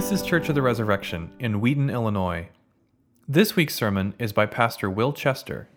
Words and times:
This 0.00 0.12
is 0.12 0.22
Church 0.22 0.48
of 0.48 0.54
the 0.54 0.62
Resurrection 0.62 1.30
in 1.38 1.60
Wheaton, 1.60 1.90
Illinois. 1.90 2.48
This 3.28 3.54
week's 3.54 3.74
sermon 3.74 4.14
is 4.18 4.32
by 4.32 4.46
Pastor 4.46 4.88
Will 4.88 5.12
Chester. 5.12 5.68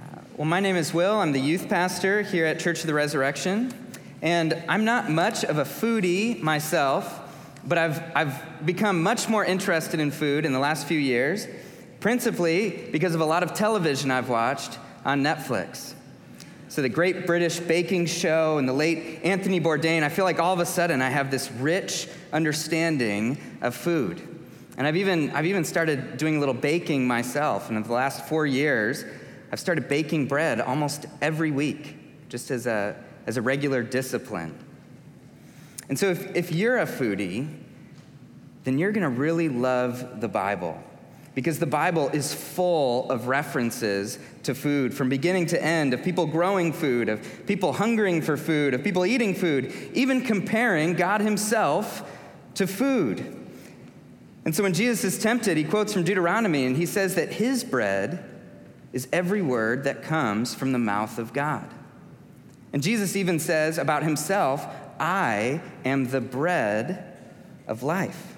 Uh, 0.00 0.20
well, 0.36 0.46
my 0.46 0.60
name 0.60 0.76
is 0.76 0.94
Will. 0.94 1.14
I'm 1.14 1.32
the 1.32 1.40
youth 1.40 1.68
pastor 1.68 2.22
here 2.22 2.46
at 2.46 2.60
Church 2.60 2.82
of 2.82 2.86
the 2.86 2.94
Resurrection. 2.94 3.74
And 4.22 4.62
I'm 4.68 4.84
not 4.84 5.10
much 5.10 5.42
of 5.44 5.58
a 5.58 5.64
foodie 5.64 6.40
myself, 6.40 7.18
but 7.66 7.76
I've, 7.76 8.00
I've 8.14 8.64
become 8.64 9.02
much 9.02 9.28
more 9.28 9.44
interested 9.44 9.98
in 9.98 10.12
food 10.12 10.44
in 10.44 10.52
the 10.52 10.60
last 10.60 10.86
few 10.86 11.00
years, 11.00 11.48
principally 11.98 12.88
because 12.92 13.16
of 13.16 13.20
a 13.20 13.26
lot 13.26 13.42
of 13.42 13.52
television 13.52 14.12
I've 14.12 14.28
watched 14.28 14.78
on 15.04 15.24
Netflix. 15.24 15.94
So, 16.68 16.82
the 16.82 16.88
Great 16.88 17.26
British 17.26 17.60
Baking 17.60 18.06
Show 18.06 18.58
and 18.58 18.68
the 18.68 18.72
late 18.72 19.20
Anthony 19.22 19.60
Bourdain, 19.60 20.02
I 20.02 20.08
feel 20.08 20.24
like 20.24 20.40
all 20.40 20.52
of 20.52 20.58
a 20.58 20.66
sudden 20.66 21.00
I 21.00 21.08
have 21.08 21.30
this 21.30 21.50
rich 21.52 22.08
understanding 22.32 23.38
of 23.62 23.74
food. 23.74 24.20
And 24.76 24.84
I've 24.84 24.96
even, 24.96 25.30
I've 25.30 25.46
even 25.46 25.64
started 25.64 26.16
doing 26.16 26.36
a 26.36 26.40
little 26.40 26.54
baking 26.54 27.06
myself. 27.06 27.68
And 27.68 27.76
in 27.76 27.84
the 27.84 27.92
last 27.92 28.26
four 28.28 28.46
years, 28.46 29.04
I've 29.52 29.60
started 29.60 29.88
baking 29.88 30.26
bread 30.26 30.60
almost 30.60 31.06
every 31.22 31.52
week, 31.52 31.96
just 32.28 32.50
as 32.50 32.66
a, 32.66 32.96
as 33.26 33.36
a 33.36 33.42
regular 33.42 33.84
discipline. 33.84 34.58
And 35.88 35.96
so, 35.96 36.10
if, 36.10 36.34
if 36.34 36.50
you're 36.50 36.78
a 36.78 36.86
foodie, 36.86 37.48
then 38.64 38.76
you're 38.76 38.90
going 38.90 39.04
to 39.04 39.20
really 39.20 39.48
love 39.48 40.20
the 40.20 40.28
Bible 40.28 40.82
because 41.36 41.58
the 41.58 41.66
Bible 41.66 42.08
is 42.08 42.32
full 42.32 43.10
of 43.10 43.28
references 43.28 44.18
to 44.42 44.54
food 44.54 44.94
from 44.94 45.10
beginning 45.10 45.44
to 45.44 45.62
end, 45.62 45.92
of 45.92 46.02
people 46.02 46.24
growing 46.26 46.72
food, 46.72 47.10
of 47.10 47.46
people 47.46 47.74
hungering 47.74 48.22
for 48.22 48.38
food, 48.38 48.72
of 48.72 48.82
people 48.82 49.04
eating 49.04 49.34
food, 49.34 49.70
even 49.92 50.22
comparing 50.22 50.94
God 50.94 51.20
Himself 51.20 52.10
to 52.54 52.66
food. 52.66 53.36
And 54.46 54.56
so 54.56 54.62
when 54.62 54.72
Jesus 54.72 55.04
is 55.04 55.22
tempted, 55.22 55.58
he 55.58 55.64
quotes 55.64 55.92
from 55.92 56.04
Deuteronomy 56.04 56.64
and 56.64 56.74
he 56.76 56.86
says 56.86 57.16
that 57.16 57.32
his 57.32 57.64
bread 57.64 58.24
is 58.92 59.08
every 59.12 59.42
word 59.42 59.84
that 59.84 60.04
comes 60.04 60.54
from 60.54 60.72
the 60.72 60.78
mouth 60.78 61.18
of 61.18 61.34
God. 61.34 61.68
And 62.72 62.82
Jesus 62.82 63.14
even 63.14 63.40
says 63.40 63.76
about 63.76 64.04
himself, 64.04 64.64
I 64.98 65.60
am 65.84 66.06
the 66.06 66.20
bread 66.20 67.18
of 67.66 67.82
life. 67.82 68.35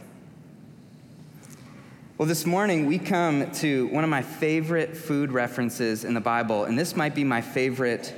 Well, 2.19 2.27
this 2.27 2.47
morning 2.47 2.86
we 2.86 2.98
come 2.98 3.48
to 3.52 3.86
one 3.86 4.02
of 4.02 4.11
my 4.11 4.22
favorite 4.22 4.97
food 4.97 5.30
references 5.30 6.05
in 6.05 6.14
the 6.14 6.20
Bible, 6.20 6.64
and 6.64 6.77
this 6.77 6.97
might 6.97 7.14
be 7.14 7.22
my 7.22 7.41
favorite 7.41 8.12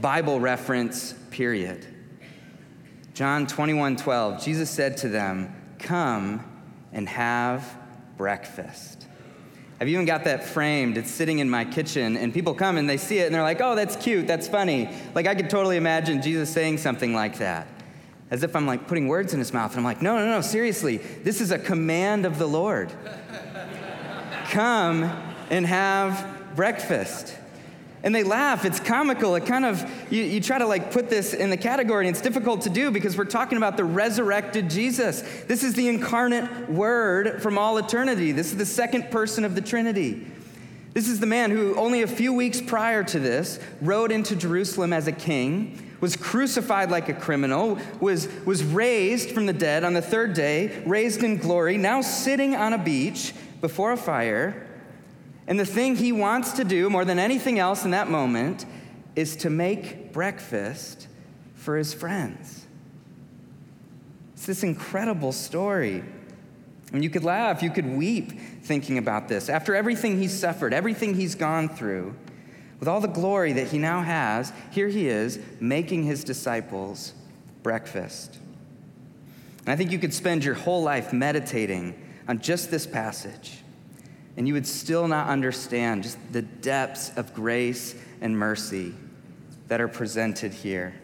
Bible 0.00 0.40
reference, 0.40 1.12
period. 1.30 1.86
John 3.12 3.46
21 3.46 3.96
12, 3.96 4.42
Jesus 4.42 4.70
said 4.70 4.96
to 4.96 5.10
them, 5.10 5.54
Come 5.78 6.42
and 6.94 7.06
have 7.10 7.76
breakfast. 8.16 9.06
I've 9.78 9.88
even 9.88 10.06
got 10.06 10.24
that 10.24 10.44
framed. 10.44 10.96
It's 10.96 11.10
sitting 11.10 11.40
in 11.40 11.50
my 11.50 11.66
kitchen, 11.66 12.16
and 12.16 12.32
people 12.32 12.54
come 12.54 12.78
and 12.78 12.88
they 12.88 12.96
see 12.96 13.18
it 13.18 13.26
and 13.26 13.34
they're 13.34 13.42
like, 13.42 13.60
oh, 13.60 13.74
that's 13.74 13.96
cute, 13.96 14.26
that's 14.26 14.48
funny. 14.48 14.88
Like, 15.14 15.26
I 15.26 15.34
could 15.34 15.50
totally 15.50 15.76
imagine 15.76 16.22
Jesus 16.22 16.48
saying 16.48 16.78
something 16.78 17.12
like 17.12 17.36
that, 17.36 17.66
as 18.30 18.44
if 18.44 18.56
I'm 18.56 18.66
like 18.66 18.88
putting 18.88 19.08
words 19.08 19.34
in 19.34 19.38
his 19.38 19.52
mouth. 19.52 19.72
And 19.72 19.80
I'm 19.80 19.84
like, 19.84 20.00
no, 20.00 20.16
no, 20.16 20.24
no, 20.24 20.40
seriously, 20.40 20.96
this 20.96 21.42
is 21.42 21.50
a 21.50 21.58
command 21.58 22.24
of 22.24 22.38
the 22.38 22.48
Lord 22.48 22.90
come 24.52 25.04
and 25.50 25.66
have 25.66 26.54
breakfast. 26.54 27.36
And 28.04 28.14
they 28.14 28.22
laugh. 28.22 28.64
It's 28.64 28.80
comical. 28.80 29.34
It 29.36 29.46
kind 29.46 29.64
of, 29.64 29.88
you, 30.12 30.22
you 30.22 30.40
try 30.40 30.58
to 30.58 30.66
like 30.66 30.92
put 30.92 31.08
this 31.08 31.32
in 31.34 31.50
the 31.50 31.56
category, 31.56 32.06
and 32.06 32.14
it's 32.14 32.22
difficult 32.22 32.62
to 32.62 32.70
do 32.70 32.90
because 32.90 33.16
we're 33.16 33.24
talking 33.24 33.56
about 33.56 33.76
the 33.76 33.84
resurrected 33.84 34.68
Jesus. 34.68 35.22
This 35.46 35.62
is 35.62 35.74
the 35.74 35.88
incarnate 35.88 36.68
word 36.68 37.42
from 37.42 37.56
all 37.56 37.78
eternity. 37.78 38.32
This 38.32 38.52
is 38.52 38.58
the 38.58 38.66
second 38.66 39.10
person 39.10 39.44
of 39.44 39.54
the 39.54 39.60
Trinity. 39.60 40.26
This 40.94 41.08
is 41.08 41.20
the 41.20 41.26
man 41.26 41.50
who, 41.50 41.74
only 41.76 42.02
a 42.02 42.06
few 42.06 42.34
weeks 42.34 42.60
prior 42.60 43.02
to 43.04 43.18
this, 43.18 43.58
rode 43.80 44.12
into 44.12 44.36
Jerusalem 44.36 44.92
as 44.92 45.06
a 45.06 45.12
king, 45.12 45.78
was 46.00 46.16
crucified 46.16 46.90
like 46.90 47.08
a 47.08 47.14
criminal, 47.14 47.78
was, 48.00 48.28
was 48.44 48.62
raised 48.62 49.30
from 49.30 49.46
the 49.46 49.52
dead 49.54 49.84
on 49.84 49.94
the 49.94 50.02
third 50.02 50.34
day, 50.34 50.82
raised 50.84 51.22
in 51.22 51.38
glory, 51.38 51.78
now 51.78 52.02
sitting 52.02 52.54
on 52.54 52.74
a 52.74 52.78
beach 52.78 53.32
before 53.62 53.92
a 53.92 53.96
fire. 53.96 54.66
And 55.46 55.58
the 55.58 55.64
thing 55.64 55.96
he 55.96 56.12
wants 56.12 56.52
to 56.52 56.64
do 56.64 56.90
more 56.90 57.06
than 57.06 57.18
anything 57.18 57.58
else 57.58 57.86
in 57.86 57.92
that 57.92 58.10
moment 58.10 58.66
is 59.16 59.36
to 59.36 59.50
make 59.50 60.12
breakfast 60.12 61.08
for 61.54 61.78
his 61.78 61.94
friends. 61.94 62.66
It's 64.34 64.44
this 64.44 64.62
incredible 64.62 65.32
story. 65.32 66.04
And 66.92 67.02
you 67.02 67.08
could 67.08 67.24
laugh, 67.24 67.62
you 67.62 67.70
could 67.70 67.86
weep 67.86 68.38
thinking 68.62 68.98
about 68.98 69.28
this. 69.28 69.48
After 69.48 69.74
everything 69.74 70.18
he's 70.18 70.38
suffered, 70.38 70.74
everything 70.74 71.14
he's 71.14 71.34
gone 71.34 71.68
through, 71.68 72.14
with 72.78 72.88
all 72.88 73.00
the 73.00 73.08
glory 73.08 73.52
that 73.52 73.68
he 73.68 73.78
now 73.78 74.02
has, 74.02 74.52
here 74.72 74.88
he 74.88 75.06
is 75.06 75.38
making 75.60 76.02
his 76.02 76.24
disciples 76.24 77.14
breakfast. 77.62 78.38
And 79.60 79.68
I 79.68 79.76
think 79.76 79.92
you 79.92 79.98
could 79.98 80.12
spend 80.12 80.44
your 80.44 80.56
whole 80.56 80.82
life 80.82 81.12
meditating 81.12 81.94
on 82.28 82.40
just 82.40 82.70
this 82.70 82.86
passage, 82.86 83.58
and 84.36 84.46
you 84.46 84.54
would 84.54 84.66
still 84.66 85.08
not 85.08 85.28
understand 85.28 86.04
just 86.04 86.18
the 86.32 86.42
depths 86.42 87.10
of 87.16 87.34
grace 87.34 87.94
and 88.20 88.38
mercy 88.38 88.94
that 89.68 89.80
are 89.80 89.88
presented 89.88 90.52
here. 90.52 90.94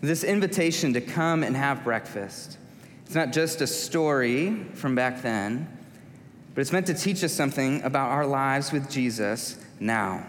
This 0.00 0.24
invitation 0.24 0.92
to 0.94 1.00
come 1.00 1.42
and 1.42 1.56
have 1.56 1.84
breakfast, 1.84 2.58
it's 3.06 3.14
not 3.14 3.32
just 3.32 3.60
a 3.60 3.66
story 3.66 4.64
from 4.74 4.94
back 4.94 5.22
then, 5.22 5.68
but 6.54 6.60
it's 6.60 6.72
meant 6.72 6.86
to 6.86 6.94
teach 6.94 7.22
us 7.24 7.32
something 7.32 7.82
about 7.82 8.10
our 8.10 8.26
lives 8.26 8.72
with 8.72 8.90
Jesus 8.90 9.58
now. 9.80 10.26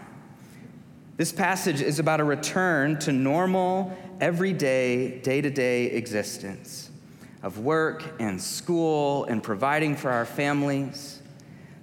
This 1.16 1.32
passage 1.32 1.80
is 1.80 1.98
about 1.98 2.20
a 2.20 2.24
return 2.24 2.98
to 3.00 3.12
normal, 3.12 3.96
everyday, 4.20 5.20
day 5.20 5.40
to 5.40 5.50
day 5.50 5.86
existence 5.86 6.85
of 7.46 7.60
work 7.60 8.02
and 8.18 8.42
school 8.42 9.22
and 9.26 9.40
providing 9.40 9.94
for 9.94 10.10
our 10.10 10.26
families, 10.26 11.22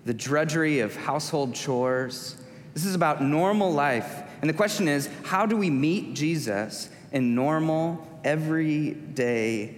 the 0.03 0.13
drudgery 0.13 0.81
of 0.81 0.93
household 0.93 1.55
chores. 1.55 2.35
This 2.73 2.83
is 2.83 2.95
about 2.95 3.23
normal 3.23 3.71
life. 3.71 4.23
And 4.41 4.49
the 4.49 4.53
question 4.53 4.89
is 4.89 5.09
how 5.23 5.45
do 5.45 5.55
we 5.55 5.69
meet 5.69 6.15
Jesus 6.15 6.89
in 7.13 7.33
normal, 7.33 8.05
everyday 8.25 9.73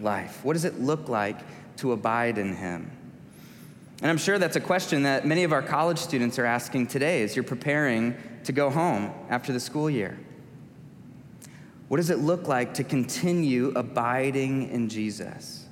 life? 0.00 0.40
What 0.42 0.54
does 0.54 0.64
it 0.64 0.80
look 0.80 1.08
like 1.08 1.38
to 1.76 1.92
abide 1.92 2.36
in 2.36 2.56
him? 2.56 2.90
And 4.00 4.10
I'm 4.10 4.18
sure 4.18 4.40
that's 4.40 4.56
a 4.56 4.60
question 4.60 5.04
that 5.04 5.24
many 5.24 5.44
of 5.44 5.52
our 5.52 5.62
college 5.62 5.98
students 5.98 6.36
are 6.40 6.46
asking 6.46 6.88
today 6.88 7.22
as 7.22 7.36
you're 7.36 7.44
preparing 7.44 8.16
to 8.42 8.50
go 8.50 8.70
home 8.70 9.12
after 9.30 9.52
the 9.52 9.60
school 9.60 9.88
year. 9.88 10.18
What 11.92 11.98
does 11.98 12.08
it 12.08 12.20
look 12.20 12.48
like 12.48 12.72
to 12.74 12.84
continue 12.84 13.70
abiding 13.76 14.70
in 14.70 14.88
Jesus? 14.88 15.66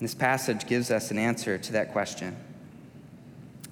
This 0.00 0.16
passage 0.16 0.66
gives 0.66 0.90
us 0.90 1.12
an 1.12 1.18
answer 1.18 1.58
to 1.58 1.72
that 1.74 1.92
question. 1.92 2.36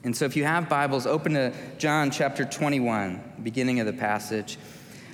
And 0.05 0.17
so, 0.17 0.27
if 0.27 0.37
you 0.37 0.45
have 0.45 0.69
Bibles, 0.69 1.09
open 1.09 1.35
to 1.35 1.53
John 1.77 2.13
chapter 2.13 2.45
21, 2.45 3.21
beginning 3.43 3.81
of 3.81 3.87
the 3.87 3.93
passage. 3.95 4.59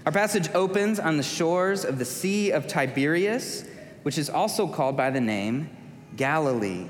Our 0.05 0.13
passage 0.13 0.51
opens 0.53 1.01
on 1.01 1.17
the 1.17 1.23
shores 1.23 1.87
of 1.87 1.99
the 1.99 2.05
Sea 2.05 2.51
of 2.51 2.67
Tiberias, 2.67 3.65
which 4.03 4.19
is 4.19 4.29
also 4.29 4.69
called 4.69 4.99
by 4.99 5.09
the 5.09 5.23
name 5.23 5.71
Galilee. 6.19 6.87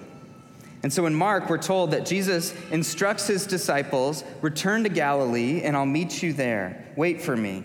And 0.83 0.93
so 0.93 1.07
in 1.07 1.15
Mark, 1.15 1.49
we're 1.49 1.59
told 1.59 1.93
that 1.93 2.05
Jesus 2.05 2.53
instructs 2.73 3.29
his 3.29 3.47
disciples 3.47 4.25
return 4.43 4.83
to 4.83 4.89
Galilee, 4.89 5.63
and 5.63 5.77
I'll 5.77 5.87
meet 5.87 6.21
you 6.21 6.33
there. 6.33 6.93
Wait 6.97 7.23
for 7.23 7.37
me. 7.37 7.63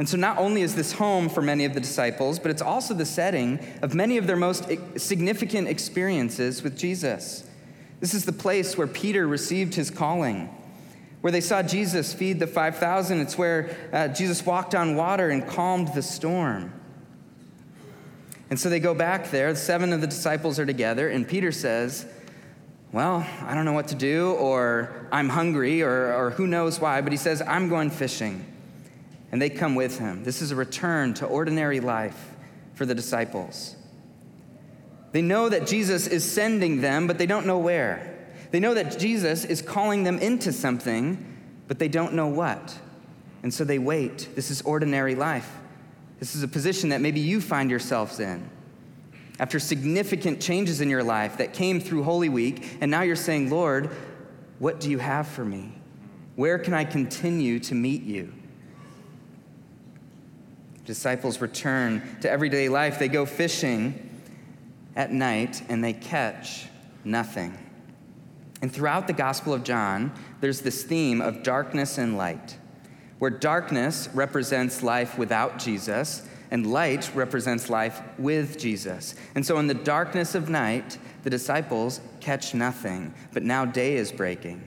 And 0.00 0.08
so, 0.08 0.16
not 0.16 0.38
only 0.38 0.62
is 0.62 0.74
this 0.74 0.92
home 0.92 1.28
for 1.28 1.42
many 1.42 1.66
of 1.66 1.74
the 1.74 1.80
disciples, 1.80 2.38
but 2.38 2.50
it's 2.50 2.62
also 2.62 2.94
the 2.94 3.04
setting 3.04 3.60
of 3.82 3.94
many 3.94 4.16
of 4.16 4.26
their 4.26 4.34
most 4.34 4.64
significant 4.96 5.68
experiences 5.68 6.62
with 6.62 6.78
Jesus. 6.78 7.46
This 8.00 8.14
is 8.14 8.24
the 8.24 8.32
place 8.32 8.78
where 8.78 8.86
Peter 8.86 9.28
received 9.28 9.74
his 9.74 9.90
calling, 9.90 10.48
where 11.20 11.30
they 11.30 11.42
saw 11.42 11.62
Jesus 11.62 12.14
feed 12.14 12.40
the 12.40 12.46
5,000. 12.46 13.20
It's 13.20 13.36
where 13.36 13.76
uh, 13.92 14.08
Jesus 14.08 14.46
walked 14.46 14.74
on 14.74 14.96
water 14.96 15.28
and 15.28 15.46
calmed 15.46 15.88
the 15.88 16.00
storm. 16.00 16.72
And 18.48 18.58
so 18.58 18.70
they 18.70 18.80
go 18.80 18.94
back 18.94 19.30
there. 19.30 19.54
Seven 19.54 19.92
of 19.92 20.00
the 20.00 20.06
disciples 20.06 20.58
are 20.58 20.64
together, 20.64 21.10
and 21.10 21.28
Peter 21.28 21.52
says, 21.52 22.06
Well, 22.90 23.28
I 23.42 23.54
don't 23.54 23.66
know 23.66 23.74
what 23.74 23.88
to 23.88 23.96
do, 23.96 24.32
or 24.32 25.08
I'm 25.12 25.28
hungry, 25.28 25.82
or, 25.82 26.14
or 26.14 26.30
who 26.30 26.46
knows 26.46 26.80
why, 26.80 27.02
but 27.02 27.12
he 27.12 27.18
says, 27.18 27.42
I'm 27.42 27.68
going 27.68 27.90
fishing 27.90 28.46
and 29.32 29.40
they 29.40 29.50
come 29.50 29.74
with 29.74 29.98
him. 29.98 30.24
This 30.24 30.42
is 30.42 30.50
a 30.50 30.56
return 30.56 31.14
to 31.14 31.26
ordinary 31.26 31.80
life 31.80 32.34
for 32.74 32.86
the 32.86 32.94
disciples. 32.94 33.76
They 35.12 35.22
know 35.22 35.48
that 35.48 35.66
Jesus 35.66 36.06
is 36.06 36.24
sending 36.24 36.80
them, 36.80 37.06
but 37.06 37.18
they 37.18 37.26
don't 37.26 37.46
know 37.46 37.58
where. 37.58 38.16
They 38.50 38.60
know 38.60 38.74
that 38.74 38.98
Jesus 38.98 39.44
is 39.44 39.62
calling 39.62 40.04
them 40.04 40.18
into 40.18 40.52
something, 40.52 41.24
but 41.68 41.78
they 41.78 41.88
don't 41.88 42.14
know 42.14 42.28
what. 42.28 42.76
And 43.42 43.52
so 43.54 43.64
they 43.64 43.78
wait. 43.78 44.28
This 44.34 44.50
is 44.50 44.62
ordinary 44.62 45.14
life. 45.14 45.50
This 46.18 46.34
is 46.34 46.42
a 46.42 46.48
position 46.48 46.90
that 46.90 47.00
maybe 47.00 47.20
you 47.20 47.40
find 47.40 47.70
yourselves 47.70 48.20
in. 48.20 48.48
after 49.40 49.58
significant 49.58 50.38
changes 50.38 50.82
in 50.82 50.90
your 50.90 51.02
life 51.02 51.38
that 51.38 51.54
came 51.54 51.80
through 51.80 52.02
Holy 52.02 52.28
Week, 52.28 52.76
and 52.82 52.90
now 52.90 53.00
you're 53.00 53.16
saying, 53.16 53.48
Lord, 53.48 53.90
what 54.58 54.80
do 54.80 54.90
you 54.90 54.98
have 54.98 55.26
for 55.26 55.44
me? 55.44 55.72
Where 56.36 56.58
can 56.58 56.74
I 56.74 56.84
continue 56.84 57.58
to 57.60 57.74
meet 57.74 58.02
you? 58.02 58.34
Disciples 60.86 61.40
return 61.40 62.02
to 62.20 62.30
everyday 62.30 62.68
life. 62.68 62.98
They 62.98 63.08
go 63.08 63.26
fishing 63.26 64.08
at 64.96 65.12
night 65.12 65.62
and 65.68 65.82
they 65.84 65.92
catch 65.92 66.66
nothing. 67.04 67.56
And 68.62 68.72
throughout 68.72 69.06
the 69.06 69.12
Gospel 69.12 69.54
of 69.54 69.64
John, 69.64 70.12
there's 70.40 70.60
this 70.60 70.82
theme 70.82 71.20
of 71.20 71.42
darkness 71.42 71.96
and 71.96 72.16
light, 72.16 72.58
where 73.18 73.30
darkness 73.30 74.08
represents 74.12 74.82
life 74.82 75.16
without 75.16 75.58
Jesus, 75.58 76.26
and 76.50 76.70
light 76.70 77.10
represents 77.14 77.70
life 77.70 78.02
with 78.18 78.58
Jesus. 78.58 79.14
And 79.34 79.46
so 79.46 79.58
in 79.58 79.66
the 79.66 79.74
darkness 79.74 80.34
of 80.34 80.50
night, 80.50 80.98
the 81.22 81.30
disciples 81.30 82.00
catch 82.20 82.54
nothing, 82.54 83.14
but 83.32 83.42
now 83.42 83.64
day 83.64 83.96
is 83.96 84.12
breaking. 84.12 84.62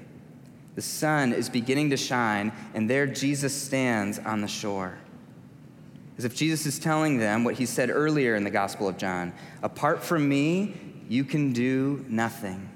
The 0.75 0.81
sun 0.81 1.33
is 1.33 1.49
beginning 1.49 1.91
to 1.91 1.97
shine, 1.97 2.51
and 2.73 2.89
there 2.89 3.05
Jesus 3.05 3.53
stands 3.53 4.17
on 4.17 4.41
the 4.41 4.47
shore. 4.47 4.97
As 6.17 6.25
if 6.25 6.35
Jesus 6.35 6.65
is 6.65 6.79
telling 6.79 7.17
them 7.17 7.43
what 7.43 7.55
he 7.55 7.65
said 7.65 7.89
earlier 7.89 8.35
in 8.35 8.43
the 8.43 8.51
Gospel 8.51 8.87
of 8.87 8.97
John 8.97 9.33
Apart 9.61 10.03
from 10.03 10.27
me, 10.27 10.75
you 11.09 11.23
can 11.23 11.53
do 11.53 12.05
nothing. 12.07 12.69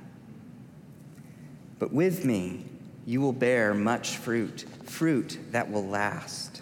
But 1.80 1.94
with 1.94 2.26
me, 2.26 2.66
you 3.06 3.22
will 3.22 3.34
bear 3.34 3.74
much 3.74 4.18
fruit, 4.18 4.66
fruit 4.86 5.40
that 5.52 5.72
will 5.72 5.86
last. 5.86 6.62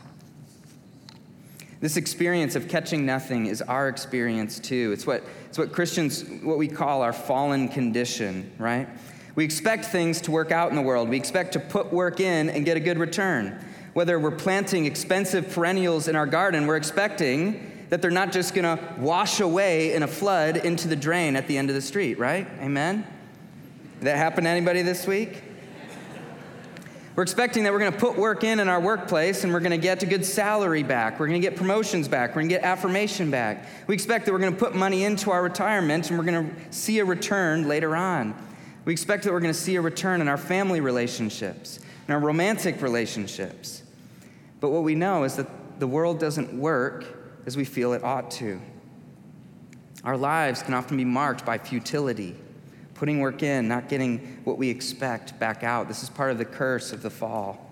This 1.81 1.97
experience 1.97 2.55
of 2.55 2.67
catching 2.67 3.05
nothing 3.05 3.45
is 3.45 3.61
our 3.61 3.89
experience 3.89 4.59
too. 4.59 4.91
It's 4.91 5.05
what, 5.05 5.23
it's 5.47 5.57
what 5.57 5.71
Christians, 5.71 6.23
what 6.43 6.57
we 6.57 6.67
call 6.67 7.01
our 7.01 7.13
fallen 7.13 7.67
condition, 7.67 8.51
right? 8.57 8.87
We 9.35 9.43
expect 9.43 9.85
things 9.85 10.21
to 10.21 10.31
work 10.31 10.51
out 10.51 10.69
in 10.69 10.75
the 10.75 10.81
world. 10.81 11.09
We 11.09 11.17
expect 11.17 11.53
to 11.53 11.59
put 11.59 11.91
work 11.91 12.19
in 12.19 12.49
and 12.49 12.63
get 12.63 12.77
a 12.77 12.79
good 12.79 12.97
return. 12.97 13.59
Whether 13.95 14.19
we're 14.19 14.31
planting 14.31 14.85
expensive 14.85 15.51
perennials 15.51 16.09
in 16.09 16.17
our 16.17 16.25
garden, 16.25 16.67
we're 16.67 16.75
expecting 16.75 17.87
that 17.87 18.01
they're 18.01 18.11
not 18.11 18.33
just 18.33 18.53
going 18.53 18.77
to 18.77 18.83
wash 18.97 19.39
away 19.39 19.93
in 19.93 20.03
a 20.03 20.07
flood 20.07 20.57
into 20.57 20.89
the 20.89 20.97
drain 20.97 21.37
at 21.37 21.47
the 21.47 21.57
end 21.57 21.69
of 21.69 21.75
the 21.75 21.81
street, 21.81 22.19
right? 22.19 22.45
Amen? 22.59 23.07
Did 23.99 24.07
that 24.07 24.17
happen 24.17 24.43
to 24.43 24.49
anybody 24.49 24.81
this 24.81 25.07
week? 25.07 25.41
We're 27.15 27.23
expecting 27.23 27.63
that 27.63 27.71
we're 27.71 27.79
going 27.79 27.93
to 27.93 27.97
put 27.97 28.17
work 28.17 28.43
in 28.43 28.59
in 28.59 28.67
our 28.67 28.81
workplace 28.81 29.45
and 29.45 29.53
we're 29.53 29.61
going 29.61 29.71
to 29.71 29.77
get 29.77 30.03
a 30.03 30.05
good 30.05 30.25
salary 30.25 30.83
back. 30.83 31.17
We're 31.17 31.27
going 31.27 31.41
to 31.41 31.47
get 31.49 31.57
promotions 31.57 32.09
back. 32.09 32.31
We're 32.31 32.41
going 32.41 32.49
to 32.49 32.55
get 32.55 32.63
affirmation 32.65 33.31
back. 33.31 33.65
We 33.87 33.95
expect 33.95 34.25
that 34.25 34.33
we're 34.33 34.39
going 34.39 34.51
to 34.51 34.59
put 34.59 34.75
money 34.75 35.05
into 35.05 35.31
our 35.31 35.41
retirement 35.41 36.09
and 36.09 36.19
we're 36.19 36.25
going 36.25 36.53
to 36.53 36.73
see 36.73 36.99
a 36.99 37.05
return 37.05 37.69
later 37.69 37.95
on. 37.95 38.35
We 38.83 38.91
expect 38.91 39.23
that 39.23 39.31
we're 39.31 39.39
going 39.39 39.53
to 39.53 39.57
see 39.57 39.77
a 39.77 39.81
return 39.81 40.19
in 40.19 40.27
our 40.27 40.35
family 40.35 40.81
relationships, 40.81 41.79
in 42.09 42.13
our 42.13 42.19
romantic 42.19 42.81
relationships. 42.81 43.83
But 44.65 44.71
what 44.71 44.81
we 44.81 44.95
know 44.95 45.25
is 45.25 45.35
that 45.35 45.79
the 45.79 45.85
world 45.85 46.19
doesn't 46.19 46.51
work 46.51 47.05
as 47.45 47.55
we 47.55 47.65
feel 47.65 47.93
it 47.93 48.03
ought 48.03 48.31
to. 48.31 48.59
Our 50.03 50.17
lives 50.17 50.63
can 50.63 50.73
often 50.73 50.97
be 50.97 51.05
marked 51.05 51.45
by 51.45 51.59
futility 51.59 52.35
putting 52.95 53.19
work 53.19 53.43
in, 53.43 53.67
not 53.67 53.89
getting 53.89 54.39
what 54.43 54.57
we 54.57 54.69
expect 54.69 55.37
back 55.37 55.63
out. 55.63 55.87
This 55.87 56.01
is 56.01 56.09
part 56.09 56.31
of 56.31 56.39
the 56.39 56.45
curse 56.45 56.91
of 56.91 57.03
the 57.03 57.11
fall. 57.11 57.69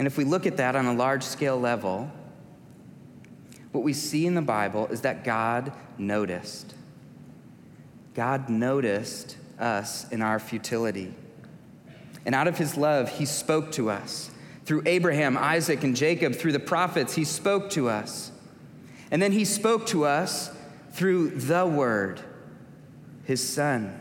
And 0.00 0.08
if 0.08 0.18
we 0.18 0.24
look 0.24 0.46
at 0.46 0.56
that 0.56 0.74
on 0.74 0.86
a 0.86 0.94
large 0.94 1.22
scale 1.22 1.60
level, 1.60 2.10
what 3.70 3.84
we 3.84 3.92
see 3.92 4.26
in 4.26 4.34
the 4.34 4.42
Bible 4.42 4.88
is 4.88 5.02
that 5.02 5.22
God 5.22 5.72
noticed. 5.96 6.74
God 8.14 8.48
noticed 8.48 9.36
us 9.60 10.10
in 10.10 10.22
our 10.22 10.40
futility. 10.40 11.14
And 12.26 12.34
out 12.34 12.48
of 12.48 12.58
his 12.58 12.76
love, 12.76 13.08
he 13.10 13.26
spoke 13.26 13.70
to 13.72 13.90
us. 13.90 14.32
Through 14.70 14.84
Abraham, 14.86 15.36
Isaac, 15.36 15.82
and 15.82 15.96
Jacob, 15.96 16.36
through 16.36 16.52
the 16.52 16.60
prophets, 16.60 17.16
he 17.16 17.24
spoke 17.24 17.70
to 17.70 17.88
us. 17.88 18.30
And 19.10 19.20
then 19.20 19.32
he 19.32 19.44
spoke 19.44 19.84
to 19.86 20.04
us 20.04 20.48
through 20.92 21.30
the 21.30 21.66
word 21.66 22.20
his 23.24 23.44
son. 23.44 24.00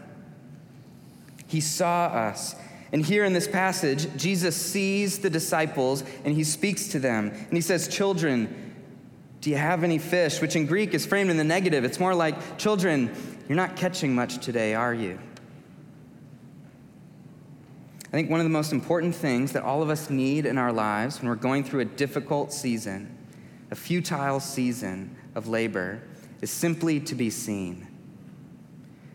He 1.48 1.60
saw 1.60 2.06
us. 2.06 2.56
And 2.92 3.04
here 3.04 3.26
in 3.26 3.34
this 3.34 3.48
passage, 3.48 4.16
Jesus 4.16 4.56
sees 4.56 5.18
the 5.18 5.30
disciples 5.32 6.04
and 6.24 6.36
he 6.36 6.44
speaks 6.44 6.90
to 6.90 7.00
them. 7.00 7.32
And 7.32 7.54
he 7.54 7.62
says, 7.62 7.88
Children, 7.88 8.76
do 9.42 9.50
you 9.50 9.56
have 9.56 9.84
any 9.84 9.98
fish? 9.98 10.40
Which 10.40 10.56
in 10.56 10.68
Greek 10.68 10.94
is 10.94 11.04
framed 11.04 11.32
in 11.32 11.38
the 11.38 11.44
negative. 11.44 11.84
It's 11.84 12.00
more 12.00 12.14
like, 12.14 12.60
Children, 12.60 13.12
you're 13.48 13.56
not 13.56 13.76
catching 13.76 14.14
much 14.14 14.38
today, 14.38 14.76
are 14.76 14.94
you? 14.94 15.18
I 18.10 18.12
think 18.12 18.30
one 18.30 18.40
of 18.40 18.46
the 18.46 18.50
most 18.50 18.72
important 18.72 19.16
things 19.16 19.52
that 19.52 19.64
all 19.64 19.82
of 19.82 19.90
us 19.90 20.10
need 20.10 20.46
in 20.46 20.58
our 20.58 20.74
lives 20.74 21.20
when 21.20 21.30
we're 21.30 21.36
going 21.36 21.64
through 21.64 21.82
a 21.82 21.86
difficult 21.86 22.52
season, 22.52 23.16
a 23.72 23.76
futile 23.76 24.40
season 24.40 25.16
of 25.36 25.48
labor, 25.48 26.02
is 26.42 26.50
simply 26.50 27.00
to 27.02 27.16
be 27.16 27.30
seen 27.30 27.90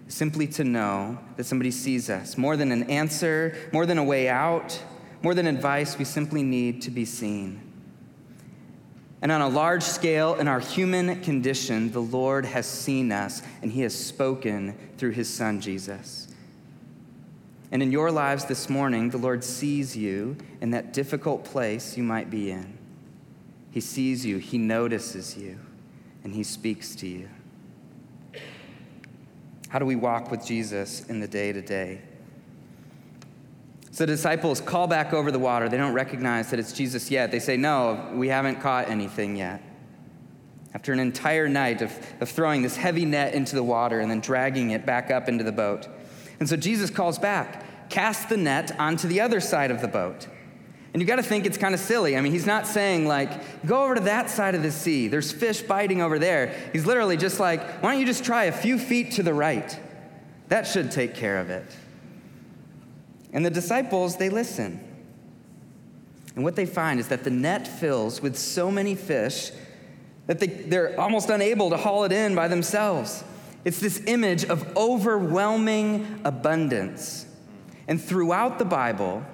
simply 0.09 0.47
to 0.47 0.65
know 0.65 1.19
that 1.37 1.45
somebody 1.45 1.71
sees 1.71 2.11
us. 2.11 2.37
More 2.37 2.57
than 2.57 2.73
an 2.73 2.85
answer, 2.85 3.57
more 3.73 3.87
than 3.87 3.99
a 3.99 4.05
way 4.05 4.29
out, 4.29 4.81
more 5.23 5.35
than 5.35 5.47
advice, 5.47 5.99
we 5.99 6.05
simply 6.05 6.43
need 6.43 6.83
to 6.83 6.91
be 6.91 7.05
seen. 7.05 7.61
And 9.23 9.33
on 9.33 9.41
a 9.41 9.49
large 9.49 9.83
scale, 9.83 10.35
in 10.35 10.49
our 10.49 10.61
human 10.61 11.23
condition, 11.23 11.91
the 11.91 12.03
Lord 12.03 12.45
has 12.45 12.67
seen 12.67 13.11
us 13.11 13.43
and 13.63 13.73
He 13.73 13.81
has 13.81 13.95
spoken 13.95 14.77
through 14.99 15.13
His 15.13 15.33
Son, 15.33 15.61
Jesus. 15.61 16.29
And 17.75 17.83
in 17.83 17.91
your 17.91 18.13
lives 18.13 18.45
this 18.45 18.71
morning, 18.71 19.11
the 19.11 19.19
Lord 19.19 19.43
sees 19.43 19.97
you 19.97 20.37
in 20.61 20.71
that 20.71 20.93
difficult 20.93 21.45
place 21.45 21.97
you 21.97 22.05
might 22.05 22.31
be 22.31 22.53
in. 22.53 22.79
He 23.73 23.81
sees 23.81 24.25
you, 24.25 24.39
He 24.39 24.59
notices 24.59 25.37
you, 25.37 25.59
and 26.23 26.33
He 26.33 26.45
speaks 26.45 26.95
to 26.95 27.09
you. 27.09 27.29
How 29.71 29.81
do 29.81 29.87
we 29.87 29.97
walk 29.97 30.31
with 30.31 30.47
Jesus 30.47 31.05
in 31.07 31.19
the 31.19 31.27
day 31.27 31.53
to 31.53 31.61
day? 31.61 32.01
So 33.91 34.07
the 34.07 34.13
disciples 34.13 34.61
call 34.61 34.87
back 34.87 35.13
over 35.13 35.33
the 35.33 35.41
water. 35.41 35.69
They 35.69 35.77
don't 35.77 35.95
recognize 35.95 36.51
that 36.51 36.61
it's 36.61 36.73
Jesus 36.73 37.11
yet. 37.11 37.33
They 37.33 37.41
say, 37.41 37.57
No, 37.57 38.09
we 38.15 38.29
haven't 38.29 38.61
caught 38.61 38.89
anything 38.89 39.35
yet. 39.35 39.61
After 40.75 40.93
an 40.93 41.01
entire 41.01 41.49
night 41.49 41.83
of, 41.83 41.93
of 42.21 42.29
throwing 42.29 42.63
this 42.63 42.77
heavy 42.77 43.05
net 43.05 43.35
into 43.35 43.57
the 43.57 43.65
water 43.65 43.99
and 43.99 44.09
then 44.09 44.21
dragging 44.21 44.71
it 44.71 44.87
back 44.87 45.11
up 45.11 45.29
into 45.29 45.43
the 45.43 45.51
boat. 45.51 45.89
And 46.41 46.49
so 46.49 46.57
Jesus 46.57 46.91
calls 46.91 47.19
back, 47.19 47.65
Cast 47.91 48.29
the 48.29 48.37
net 48.37 48.79
onto 48.79 49.07
the 49.07 49.21
other 49.21 49.41
side 49.41 49.71
of 49.71 49.81
the 49.81 49.89
boat. 49.89 50.27
And 50.93 51.03
you 51.03 51.07
got 51.09 51.17
to 51.17 51.23
think 51.23 51.45
it's 51.45 51.59
kind 51.59 51.75
of 51.75 51.81
silly. 51.81 52.17
I 52.17 52.21
mean, 52.21 52.33
he's 52.33 52.47
not 52.47 52.69
saying, 52.69 53.07
like, 53.07 53.67
go 53.67 53.83
over 53.83 53.97
to 53.97 54.01
that 54.03 54.31
side 54.31 54.55
of 54.55 54.63
the 54.63 54.71
sea. 54.71 55.09
There's 55.09 55.33
fish 55.33 55.61
biting 55.61 56.01
over 56.01 56.21
there. 56.21 56.55
He's 56.73 56.87
literally 56.87 57.17
just 57.17 57.41
like, 57.41 57.83
why 57.83 57.91
don't 57.91 58.01
you 58.01 58.07
just 58.07 58.25
try 58.25 58.45
a 58.45 58.53
few 58.53 58.79
feet 58.79 59.13
to 59.13 59.23
the 59.23 59.35
right? 59.35 59.79
That 60.49 60.69
should 60.69 60.93
take 60.93 61.15
care 61.15 61.39
of 61.39 61.51
it. 61.51 61.65
And 63.33 63.45
the 63.45 63.51
disciples, 63.51 64.17
they 64.17 64.29
listen. 64.29 64.81
And 66.37 66.45
what 66.45 66.55
they 66.55 66.67
find 66.67 67.01
is 67.01 67.09
that 67.09 67.25
the 67.25 67.31
net 67.31 67.67
fills 67.67 68.23
with 68.23 68.37
so 68.37 68.71
many 68.71 68.95
fish 68.95 69.51
that 70.27 70.39
they, 70.39 70.47
they're 70.47 70.99
almost 70.99 71.29
unable 71.29 71.71
to 71.71 71.77
haul 71.77 72.05
it 72.05 72.13
in 72.13 72.37
by 72.37 72.47
themselves. 72.47 73.25
It's 73.65 73.81
this 73.81 74.03
image 74.07 74.45
of 74.45 74.77
overwhelming 74.77 76.21
abundance. 76.25 77.27
And 77.89 78.03
throughout 78.03 78.59
the 78.59 78.65
Bible, 78.65 79.25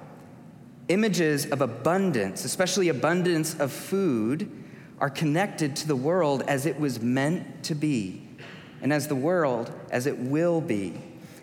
Images 0.91 1.45
of 1.45 1.61
abundance, 1.61 2.43
especially 2.43 2.89
abundance 2.89 3.57
of 3.57 3.71
food, 3.71 4.51
are 4.99 5.09
connected 5.09 5.73
to 5.77 5.87
the 5.87 5.95
world 5.95 6.43
as 6.49 6.65
it 6.65 6.77
was 6.81 6.99
meant 6.99 7.63
to 7.63 7.75
be, 7.75 8.27
and 8.81 8.91
as 8.91 9.07
the 9.07 9.15
world 9.15 9.71
as 9.89 10.05
it 10.05 10.17
will 10.17 10.59
be. 10.59 10.93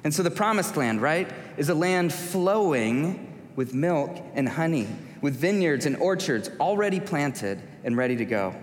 And 0.05 0.13
so 0.13 0.23
the 0.23 0.31
promised 0.31 0.77
land, 0.77 1.01
right, 1.01 1.31
is 1.57 1.71
a 1.71 1.75
land 1.75 2.13
flowing 2.13 3.35
with 3.57 3.73
milk 3.73 4.23
and 4.35 4.47
honey, 4.47 4.87
with 5.23 5.35
vineyards 5.35 5.87
and 5.87 5.97
orchards 5.97 6.51
already 6.61 7.01
planted 7.01 7.59
and 7.85 7.97
ready 7.97 8.17
to 8.17 8.27
go. 8.27 8.55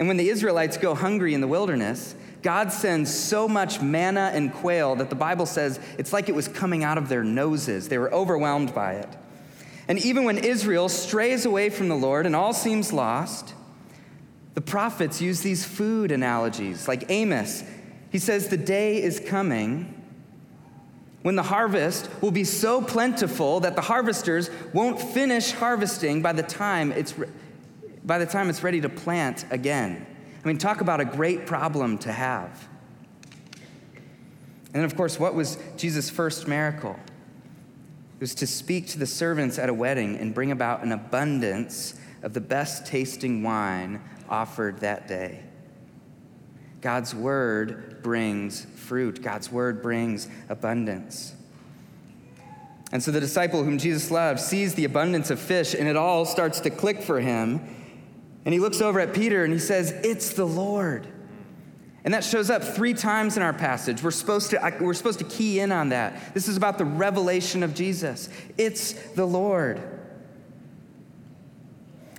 And 0.00 0.08
when 0.08 0.16
the 0.16 0.30
Israelites 0.30 0.76
go 0.78 0.96
hungry 0.96 1.32
in 1.32 1.40
the 1.40 1.46
wilderness, 1.46 2.16
God 2.42 2.72
sends 2.72 3.12
so 3.12 3.46
much 3.48 3.80
manna 3.80 4.30
and 4.34 4.52
quail 4.52 4.96
that 4.96 5.10
the 5.10 5.16
Bible 5.16 5.46
says 5.46 5.78
it's 5.98 6.12
like 6.12 6.28
it 6.28 6.34
was 6.34 6.48
coming 6.48 6.82
out 6.82 6.98
of 6.98 7.08
their 7.08 7.22
noses. 7.22 7.88
They 7.88 7.98
were 7.98 8.12
overwhelmed 8.12 8.74
by 8.74 8.94
it. 8.94 9.08
And 9.88 9.98
even 10.04 10.24
when 10.24 10.38
Israel 10.38 10.88
strays 10.88 11.44
away 11.44 11.70
from 11.70 11.88
the 11.88 11.96
Lord 11.96 12.26
and 12.26 12.34
all 12.34 12.52
seems 12.52 12.92
lost, 12.92 13.54
the 14.54 14.60
prophets 14.60 15.20
use 15.20 15.40
these 15.40 15.64
food 15.64 16.10
analogies, 16.10 16.86
like 16.86 17.10
Amos. 17.10 17.64
He 18.10 18.18
says, 18.18 18.48
The 18.48 18.56
day 18.56 19.02
is 19.02 19.20
coming 19.20 20.02
when 21.22 21.36
the 21.36 21.42
harvest 21.42 22.08
will 22.20 22.32
be 22.32 22.44
so 22.44 22.82
plentiful 22.82 23.60
that 23.60 23.76
the 23.76 23.82
harvesters 23.82 24.50
won't 24.72 25.00
finish 25.00 25.52
harvesting 25.52 26.20
by 26.20 26.32
the 26.32 26.42
time 26.42 26.92
it's, 26.92 27.16
re- 27.16 27.28
by 28.04 28.18
the 28.18 28.26
time 28.26 28.50
it's 28.50 28.62
ready 28.62 28.80
to 28.80 28.88
plant 28.88 29.44
again. 29.50 30.06
I 30.44 30.48
mean, 30.48 30.58
talk 30.58 30.80
about 30.80 31.00
a 31.00 31.04
great 31.04 31.46
problem 31.46 31.98
to 31.98 32.12
have. 32.12 32.68
And 34.66 34.76
then, 34.76 34.84
of 34.84 34.96
course, 34.96 35.20
what 35.20 35.34
was 35.34 35.58
Jesus' 35.76 36.10
first 36.10 36.48
miracle? 36.48 36.96
It 38.16 38.20
was 38.20 38.34
to 38.36 38.46
speak 38.46 38.88
to 38.88 38.98
the 38.98 39.06
servants 39.06 39.58
at 39.58 39.68
a 39.68 39.74
wedding 39.74 40.16
and 40.16 40.34
bring 40.34 40.50
about 40.50 40.82
an 40.82 40.92
abundance 40.92 41.94
of 42.22 42.32
the 42.32 42.40
best 42.40 42.86
tasting 42.86 43.42
wine 43.42 44.00
offered 44.28 44.78
that 44.78 45.06
day. 45.08 45.42
God's 46.80 47.14
word 47.14 48.02
brings 48.02 48.64
fruit, 48.64 49.22
God's 49.22 49.52
word 49.52 49.82
brings 49.82 50.28
abundance. 50.48 51.34
And 52.90 53.02
so 53.02 53.10
the 53.10 53.20
disciple 53.20 53.64
whom 53.64 53.78
Jesus 53.78 54.10
loved 54.10 54.40
sees 54.40 54.74
the 54.74 54.84
abundance 54.84 55.30
of 55.30 55.38
fish, 55.38 55.74
and 55.74 55.88
it 55.88 55.96
all 55.96 56.24
starts 56.24 56.60
to 56.60 56.70
click 56.70 57.00
for 57.00 57.20
him. 57.20 57.60
And 58.44 58.52
he 58.52 58.60
looks 58.60 58.80
over 58.80 58.98
at 59.00 59.14
Peter 59.14 59.44
and 59.44 59.52
he 59.52 59.58
says, 59.58 59.92
It's 60.02 60.34
the 60.34 60.44
Lord. 60.44 61.06
And 62.04 62.12
that 62.14 62.24
shows 62.24 62.50
up 62.50 62.64
three 62.64 62.94
times 62.94 63.36
in 63.36 63.42
our 63.42 63.52
passage. 63.52 64.02
We're 64.02 64.10
supposed, 64.10 64.50
to, 64.50 64.76
we're 64.80 64.94
supposed 64.94 65.20
to 65.20 65.24
key 65.24 65.60
in 65.60 65.70
on 65.70 65.90
that. 65.90 66.34
This 66.34 66.48
is 66.48 66.56
about 66.56 66.76
the 66.76 66.84
revelation 66.84 67.62
of 67.62 67.74
Jesus. 67.74 68.28
It's 68.58 68.92
the 68.92 69.24
Lord. 69.24 69.78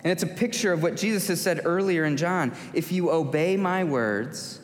And 0.04 0.12
it's 0.12 0.24
a 0.24 0.28
picture 0.28 0.72
of 0.72 0.84
what 0.84 0.96
Jesus 0.96 1.28
has 1.28 1.42
said 1.42 1.62
earlier 1.66 2.06
in 2.06 2.16
John. 2.16 2.54
If 2.74 2.94
you 2.94 3.12
obey 3.12 3.58
my 3.58 3.84
words, 3.84 4.62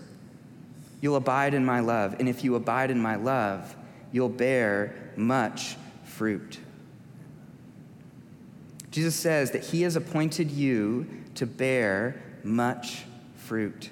you'll 1.02 1.18
abide 1.18 1.54
in 1.54 1.66
my 1.66 1.82
love. 1.82 2.16
And 2.20 2.30
if 2.30 2.44
you 2.44 2.56
abide 2.56 2.90
in 2.90 3.02
my 3.02 3.16
love, 3.16 3.76
you'll 4.14 4.30
bear 4.30 4.96
much 5.18 5.76
fruit. 6.04 6.60
Jesus 8.92 9.16
says 9.16 9.52
that 9.52 9.64
he 9.66 9.82
has 9.84 9.96
appointed 9.96 10.50
you 10.50 11.08
to 11.40 11.46
bear 11.46 12.22
much 12.44 13.06
fruit. 13.38 13.90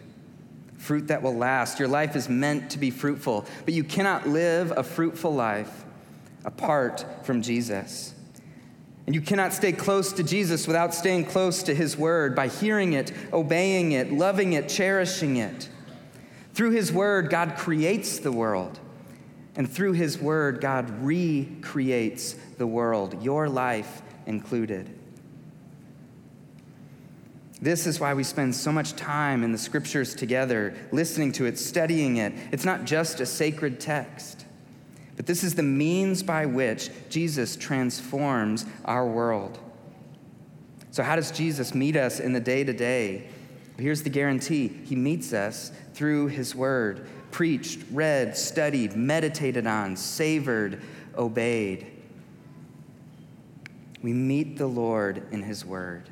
Fruit 0.78 1.08
that 1.08 1.22
will 1.22 1.34
last. 1.34 1.80
Your 1.80 1.88
life 1.88 2.18
is 2.18 2.28
meant 2.28 2.72
to 2.72 2.78
be 2.78 2.92
fruitful, 2.92 3.46
but 3.64 3.74
you 3.74 3.86
cannot 3.86 4.28
live 4.28 4.74
a 4.76 4.84
fruitful 4.84 5.34
life 5.34 5.86
apart 6.44 7.06
from 7.24 7.42
Jesus. 7.42 8.14
And 9.06 9.16
you 9.16 9.22
cannot 9.22 9.54
stay 9.54 9.72
close 9.72 10.12
to 10.14 10.24
Jesus 10.24 10.68
without 10.68 10.94
staying 10.94 11.24
close 11.24 11.64
to 11.64 11.74
his 11.74 11.96
word 11.96 12.36
by 12.36 12.50
hearing 12.50 12.92
it, 12.92 13.14
obeying 13.32 13.94
it, 13.94 14.12
loving 14.12 14.52
it, 14.52 14.68
cherishing 14.68 15.38
it. 15.38 15.70
Through 16.54 16.72
his 16.72 16.92
word, 16.92 17.30
God 17.30 17.56
creates 17.56 18.20
the 18.20 18.32
world. 18.34 18.78
And 19.56 19.72
through 19.72 19.94
his 19.94 20.20
word, 20.20 20.60
God 20.60 20.90
recreates 21.02 22.36
the 22.58 22.68
world, 22.68 23.24
your 23.24 23.48
life 23.48 24.02
included. 24.26 24.97
This 27.62 27.88
is 27.88 28.00
why 28.00 28.14
we 28.14 28.24
spend 28.24 28.54
so 28.54 28.72
much 28.72 28.96
time 28.96 29.44
in 29.44 29.52
the 29.52 29.58
scriptures 29.58 30.14
together, 30.14 30.76
listening 30.92 31.32
to 31.34 31.46
it, 31.46 31.58
studying 31.58 32.18
it. 32.18 32.34
It's 32.52 32.66
not 32.66 32.86
just 32.86 33.20
a 33.20 33.26
sacred 33.26 33.80
text, 33.80 34.46
but 35.16 35.26
this 35.26 35.44
is 35.44 35.56
the 35.56 35.64
means 35.64 36.22
by 36.22 36.46
which 36.46 36.92
Jesus 37.10 37.56
transforms 37.56 38.66
our 38.86 39.08
world. 39.08 39.60
So, 40.92 41.02
how 41.02 41.16
does 41.16 41.32
Jesus 41.32 41.74
meet 41.74 41.96
us 41.96 42.20
in 42.20 42.34
the 42.34 42.40
day 42.40 42.64
to 42.64 42.74
day? 42.74 43.28
Here's 43.80 44.04
the 44.04 44.10
guarantee 44.10 44.68
He 44.68 44.96
meets 44.96 45.34
us 45.34 45.72
through 45.94 46.28
His 46.28 46.54
Word, 46.54 47.08
preached, 47.32 47.80
read, 47.92 48.38
studied, 48.38 48.96
meditated 48.96 49.66
on, 49.66 49.96
savored, 49.96 50.82
obeyed. 51.16 51.88
We 54.04 54.14
meet 54.14 54.58
the 54.58 54.68
Lord 54.68 55.24
in 55.32 55.42
His 55.42 55.66
Word 55.66 56.08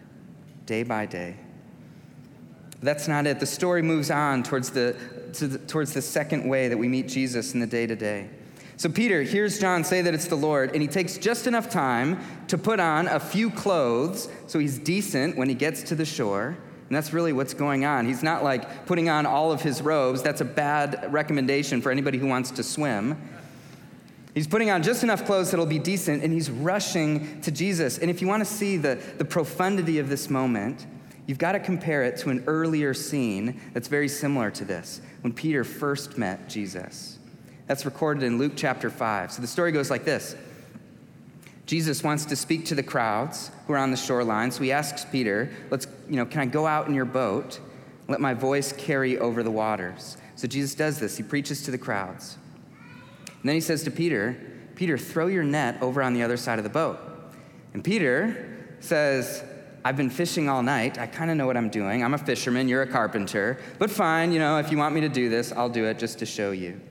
day 0.65 0.83
by 0.83 1.05
day. 1.05 1.35
That's 2.81 3.07
not 3.07 3.25
it. 3.25 3.39
The 3.39 3.45
story 3.45 3.81
moves 3.81 4.11
on 4.11 4.43
towards 4.43 4.69
the, 4.71 4.95
to 5.33 5.47
the, 5.47 5.57
towards 5.59 5.93
the 5.93 6.01
second 6.01 6.47
way 6.47 6.67
that 6.67 6.77
we 6.77 6.87
meet 6.87 7.07
Jesus 7.07 7.53
in 7.53 7.59
the 7.59 7.67
day 7.67 7.87
to 7.87 7.95
day. 7.95 8.29
So 8.77 8.89
Peter 8.89 9.23
hears 9.23 9.59
John 9.59 9.83
say 9.83 10.01
that 10.01 10.13
it's 10.13 10.27
the 10.27 10.35
Lord, 10.35 10.71
and 10.73 10.81
he 10.81 10.87
takes 10.87 11.17
just 11.17 11.47
enough 11.47 11.69
time 11.69 12.19
to 12.49 12.57
put 12.57 12.79
on 12.79 13.07
a 13.07 13.19
few 13.19 13.49
clothes 13.49 14.27
so 14.47 14.59
he's 14.59 14.77
decent 14.77 15.37
when 15.37 15.47
he 15.47 15.55
gets 15.55 15.83
to 15.83 15.95
the 15.95 16.05
shore. 16.05 16.57
And 16.87 16.95
that's 16.95 17.13
really 17.13 17.33
what's 17.33 17.53
going 17.53 17.85
on. 17.85 18.05
He's 18.05 18.21
not 18.21 18.43
like 18.43 18.85
putting 18.85 19.09
on 19.09 19.25
all 19.25 19.51
of 19.51 19.61
his 19.61 19.81
robes. 19.81 20.21
That's 20.21 20.41
a 20.41 20.45
bad 20.45 21.11
recommendation 21.11 21.81
for 21.81 21.91
anybody 21.91 22.17
who 22.17 22.27
wants 22.27 22.51
to 22.51 22.63
swim. 22.63 23.19
He's 24.35 24.47
putting 24.47 24.69
on 24.69 24.83
just 24.83 25.01
enough 25.01 25.25
clothes 25.25 25.51
that'll 25.51 25.65
be 25.65 25.79
decent, 25.79 26.21
and 26.21 26.31
he's 26.31 26.51
rushing 26.51 27.39
to 27.41 27.51
Jesus. 27.51 27.97
And 27.97 28.11
if 28.11 28.21
you 28.21 28.27
want 28.27 28.45
to 28.45 28.53
see 28.53 28.75
the, 28.75 28.99
the 29.17 29.23
profundity 29.23 29.97
of 29.97 30.09
this 30.09 30.29
moment, 30.29 30.85
you've 31.25 31.37
got 31.37 31.53
to 31.53 31.59
compare 31.59 32.03
it 32.03 32.17
to 32.17 32.29
an 32.29 32.43
earlier 32.45 32.93
scene 32.93 33.61
that's 33.73 33.87
very 33.87 34.09
similar 34.09 34.51
to 34.51 34.65
this, 34.65 34.99
when 35.21 35.31
Peter 35.31 35.63
first 35.63 36.17
met 36.17 36.49
Jesus. 36.49 37.17
That's 37.67 37.85
recorded 37.85 38.23
in 38.23 38.37
Luke 38.37 38.51
chapter 38.57 38.89
5. 38.89 39.31
So 39.31 39.41
the 39.41 39.47
story 39.47 39.71
goes 39.71 39.89
like 39.89 40.03
this 40.03 40.35
Jesus 41.65 42.03
wants 42.03 42.25
to 42.25 42.35
speak 42.35 42.65
to 42.65 42.75
the 42.75 42.83
crowds 42.83 43.51
who 43.67 43.73
are 43.73 43.77
on 43.77 43.89
the 43.89 43.97
shoreline, 43.97 44.51
so 44.51 44.63
he 44.63 44.71
asks 44.73 45.05
Peter, 45.05 45.49
Let's, 45.71 45.87
you 46.09 46.17
know, 46.17 46.25
can 46.25 46.41
I 46.41 46.45
go 46.45 46.67
out 46.67 46.87
in 46.87 46.93
your 46.93 47.05
boat? 47.05 47.61
Let 48.09 48.19
my 48.19 48.33
voice 48.33 48.73
carry 48.73 49.17
over 49.17 49.43
the 49.43 49.49
waters. 49.49 50.17
So 50.35 50.45
Jesus 50.45 50.75
does 50.75 50.99
this. 50.99 51.15
He 51.15 51.23
preaches 51.23 51.63
to 51.63 51.71
the 51.71 51.77
crowds. 51.77 52.37
And 53.45 53.49
then 53.49 53.57
he 53.57 53.61
says 53.61 53.83
to 53.83 53.91
Peter, 53.91 54.35
Peter, 54.73 54.97
throw 54.97 55.27
your 55.27 55.43
net 55.43 55.79
over 55.79 56.01
on 56.01 56.15
the 56.15 56.23
other 56.23 56.35
side 56.35 56.57
of 56.57 56.63
the 56.63 56.69
boat. 56.71 56.97
And 57.75 57.83
Peter 57.83 58.73
says, 58.79 59.43
I've 59.83 59.95
been 59.95 60.09
fishing 60.09 60.49
all 60.49 60.63
night. 60.63 60.97
I 60.97 61.05
kind 61.05 61.29
of 61.29 61.37
know 61.37 61.45
what 61.45 61.55
I'm 61.55 61.69
doing. 61.69 62.03
I'm 62.03 62.15
a 62.15 62.17
fisherman, 62.17 62.67
you're 62.67 62.81
a 62.81 62.87
carpenter. 62.87 63.59
But 63.77 63.91
fine, 63.91 64.31
you 64.31 64.39
know, 64.39 64.57
if 64.57 64.71
you 64.71 64.79
want 64.79 64.95
me 64.95 65.01
to 65.01 65.09
do 65.09 65.29
this, 65.29 65.51
I'll 65.51 65.69
do 65.69 65.85
it 65.85 65.99
just 65.99 66.17
to 66.17 66.25
show 66.25 66.49
you. 66.49 66.81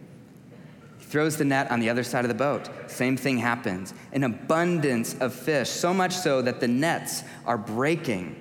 He 0.98 1.04
throws 1.06 1.36
the 1.36 1.44
net 1.44 1.72
on 1.72 1.80
the 1.80 1.90
other 1.90 2.04
side 2.04 2.24
of 2.24 2.28
the 2.28 2.36
boat. 2.36 2.70
Same 2.88 3.16
thing 3.16 3.38
happens. 3.38 3.92
An 4.12 4.22
abundance 4.22 5.16
of 5.18 5.34
fish, 5.34 5.70
so 5.70 5.92
much 5.92 6.14
so 6.14 6.40
that 6.40 6.60
the 6.60 6.68
nets 6.68 7.24
are 7.46 7.58
breaking. 7.58 8.36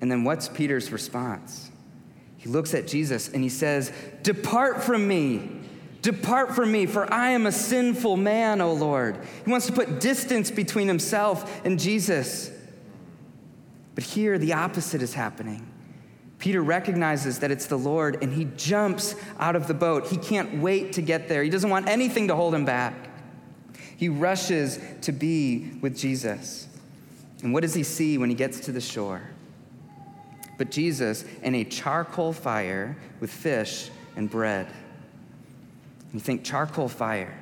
And 0.00 0.08
then 0.08 0.22
what's 0.22 0.48
Peter's 0.48 0.92
response? 0.92 1.72
He 2.36 2.48
looks 2.48 2.74
at 2.74 2.86
Jesus 2.86 3.28
and 3.28 3.42
he 3.42 3.48
says, 3.48 3.92
Depart 4.22 4.84
from 4.84 5.08
me. 5.08 5.62
Depart 6.04 6.54
from 6.54 6.70
me, 6.70 6.84
for 6.84 7.10
I 7.10 7.30
am 7.30 7.46
a 7.46 7.50
sinful 7.50 8.18
man, 8.18 8.60
O 8.60 8.74
Lord. 8.74 9.18
He 9.42 9.50
wants 9.50 9.64
to 9.68 9.72
put 9.72 10.00
distance 10.00 10.50
between 10.50 10.86
himself 10.86 11.64
and 11.64 11.80
Jesus. 11.80 12.50
But 13.94 14.04
here, 14.04 14.36
the 14.36 14.52
opposite 14.52 15.00
is 15.00 15.14
happening. 15.14 15.66
Peter 16.38 16.62
recognizes 16.62 17.38
that 17.38 17.50
it's 17.50 17.64
the 17.64 17.78
Lord 17.78 18.22
and 18.22 18.34
he 18.34 18.44
jumps 18.58 19.14
out 19.38 19.56
of 19.56 19.66
the 19.66 19.72
boat. 19.72 20.06
He 20.08 20.18
can't 20.18 20.60
wait 20.60 20.92
to 20.92 21.00
get 21.00 21.26
there. 21.26 21.42
He 21.42 21.48
doesn't 21.48 21.70
want 21.70 21.88
anything 21.88 22.28
to 22.28 22.36
hold 22.36 22.54
him 22.54 22.66
back. 22.66 22.92
He 23.96 24.10
rushes 24.10 24.78
to 25.00 25.10
be 25.10 25.70
with 25.80 25.96
Jesus. 25.96 26.68
And 27.42 27.54
what 27.54 27.62
does 27.62 27.72
he 27.72 27.82
see 27.82 28.18
when 28.18 28.28
he 28.28 28.36
gets 28.36 28.60
to 28.60 28.72
the 28.72 28.80
shore? 28.82 29.22
But 30.58 30.70
Jesus 30.70 31.24
in 31.42 31.54
a 31.54 31.64
charcoal 31.64 32.34
fire 32.34 32.94
with 33.20 33.30
fish 33.30 33.88
and 34.16 34.28
bread. 34.28 34.66
You 36.14 36.20
think 36.20 36.44
charcoal 36.44 36.88
fire. 36.88 37.36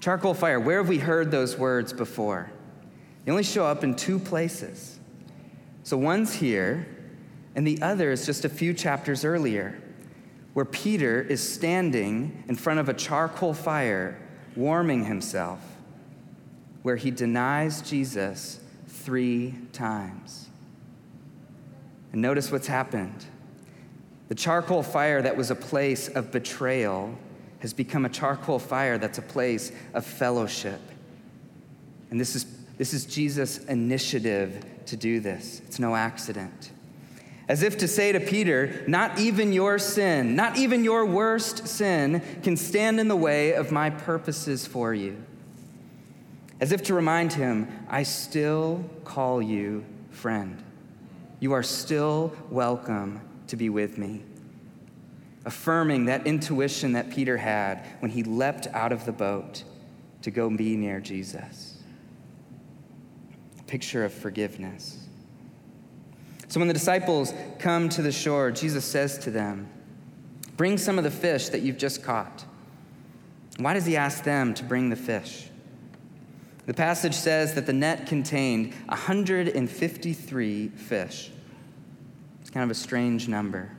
Charcoal 0.00 0.34
fire, 0.34 0.58
where 0.58 0.78
have 0.78 0.88
we 0.88 0.98
heard 0.98 1.30
those 1.30 1.56
words 1.56 1.92
before? 1.92 2.50
They 3.24 3.30
only 3.30 3.44
show 3.44 3.66
up 3.66 3.84
in 3.84 3.94
two 3.94 4.18
places. 4.18 4.98
So 5.84 5.96
one's 5.96 6.34
here, 6.34 6.88
and 7.54 7.66
the 7.66 7.80
other 7.82 8.10
is 8.10 8.24
just 8.24 8.44
a 8.44 8.48
few 8.48 8.72
chapters 8.72 9.24
earlier, 9.24 9.80
where 10.54 10.64
Peter 10.64 11.20
is 11.20 11.46
standing 11.46 12.42
in 12.48 12.56
front 12.56 12.80
of 12.80 12.88
a 12.88 12.94
charcoal 12.94 13.52
fire, 13.54 14.18
warming 14.56 15.04
himself, 15.04 15.60
where 16.82 16.96
he 16.96 17.10
denies 17.10 17.82
Jesus 17.82 18.58
three 18.88 19.54
times. 19.72 20.48
And 22.12 22.22
notice 22.22 22.50
what's 22.50 22.66
happened. 22.66 23.24
The 24.28 24.34
charcoal 24.34 24.82
fire 24.82 25.20
that 25.20 25.36
was 25.36 25.50
a 25.50 25.54
place 25.54 26.08
of 26.08 26.32
betrayal 26.32 27.16
has 27.62 27.72
become 27.72 28.04
a 28.04 28.08
charcoal 28.08 28.58
fire 28.58 28.98
that's 28.98 29.18
a 29.18 29.22
place 29.22 29.70
of 29.94 30.04
fellowship. 30.04 30.80
And 32.10 32.20
this 32.20 32.34
is, 32.34 32.44
this 32.76 32.92
is 32.92 33.06
Jesus' 33.06 33.58
initiative 33.58 34.64
to 34.86 34.96
do 34.96 35.20
this. 35.20 35.62
It's 35.66 35.78
no 35.78 35.94
accident. 35.94 36.72
As 37.48 37.62
if 37.62 37.78
to 37.78 37.86
say 37.86 38.10
to 38.10 38.18
Peter, 38.18 38.82
not 38.88 39.20
even 39.20 39.52
your 39.52 39.78
sin, 39.78 40.34
not 40.34 40.58
even 40.58 40.82
your 40.82 41.06
worst 41.06 41.68
sin, 41.68 42.20
can 42.42 42.56
stand 42.56 42.98
in 42.98 43.06
the 43.06 43.16
way 43.16 43.52
of 43.52 43.70
my 43.70 43.90
purposes 43.90 44.66
for 44.66 44.92
you. 44.92 45.22
As 46.60 46.72
if 46.72 46.82
to 46.84 46.94
remind 46.94 47.32
him, 47.32 47.68
I 47.88 48.02
still 48.02 48.84
call 49.04 49.40
you 49.40 49.84
friend. 50.10 50.60
You 51.38 51.52
are 51.52 51.62
still 51.62 52.32
welcome 52.50 53.20
to 53.46 53.56
be 53.56 53.68
with 53.68 53.98
me 53.98 54.24
affirming 55.44 56.06
that 56.06 56.26
intuition 56.26 56.92
that 56.92 57.10
Peter 57.10 57.36
had 57.36 57.84
when 58.00 58.10
he 58.10 58.22
leapt 58.22 58.66
out 58.68 58.92
of 58.92 59.04
the 59.04 59.12
boat 59.12 59.64
to 60.22 60.30
go 60.30 60.48
be 60.50 60.76
near 60.76 61.00
Jesus. 61.00 61.78
A 63.58 63.62
picture 63.64 64.04
of 64.04 64.12
forgiveness. 64.12 65.06
So 66.48 66.60
when 66.60 66.68
the 66.68 66.74
disciples 66.74 67.32
come 67.58 67.88
to 67.90 68.02
the 68.02 68.12
shore, 68.12 68.50
Jesus 68.50 68.84
says 68.84 69.18
to 69.18 69.30
them, 69.30 69.68
Bring 70.56 70.76
some 70.76 70.98
of 70.98 71.04
the 71.04 71.10
fish 71.10 71.48
that 71.48 71.62
you've 71.62 71.78
just 71.78 72.02
caught. 72.02 72.44
Why 73.56 73.74
does 73.74 73.86
he 73.86 73.96
ask 73.96 74.22
them 74.22 74.54
to 74.54 74.64
bring 74.64 74.90
the 74.90 74.96
fish? 74.96 75.48
The 76.66 76.74
passage 76.74 77.14
says 77.14 77.54
that 77.54 77.66
the 77.66 77.72
net 77.72 78.06
contained 78.06 78.72
153 78.86 80.68
fish. 80.68 81.30
It's 82.40 82.50
kind 82.50 82.64
of 82.64 82.70
a 82.70 82.78
strange 82.78 83.28
number. 83.28 83.70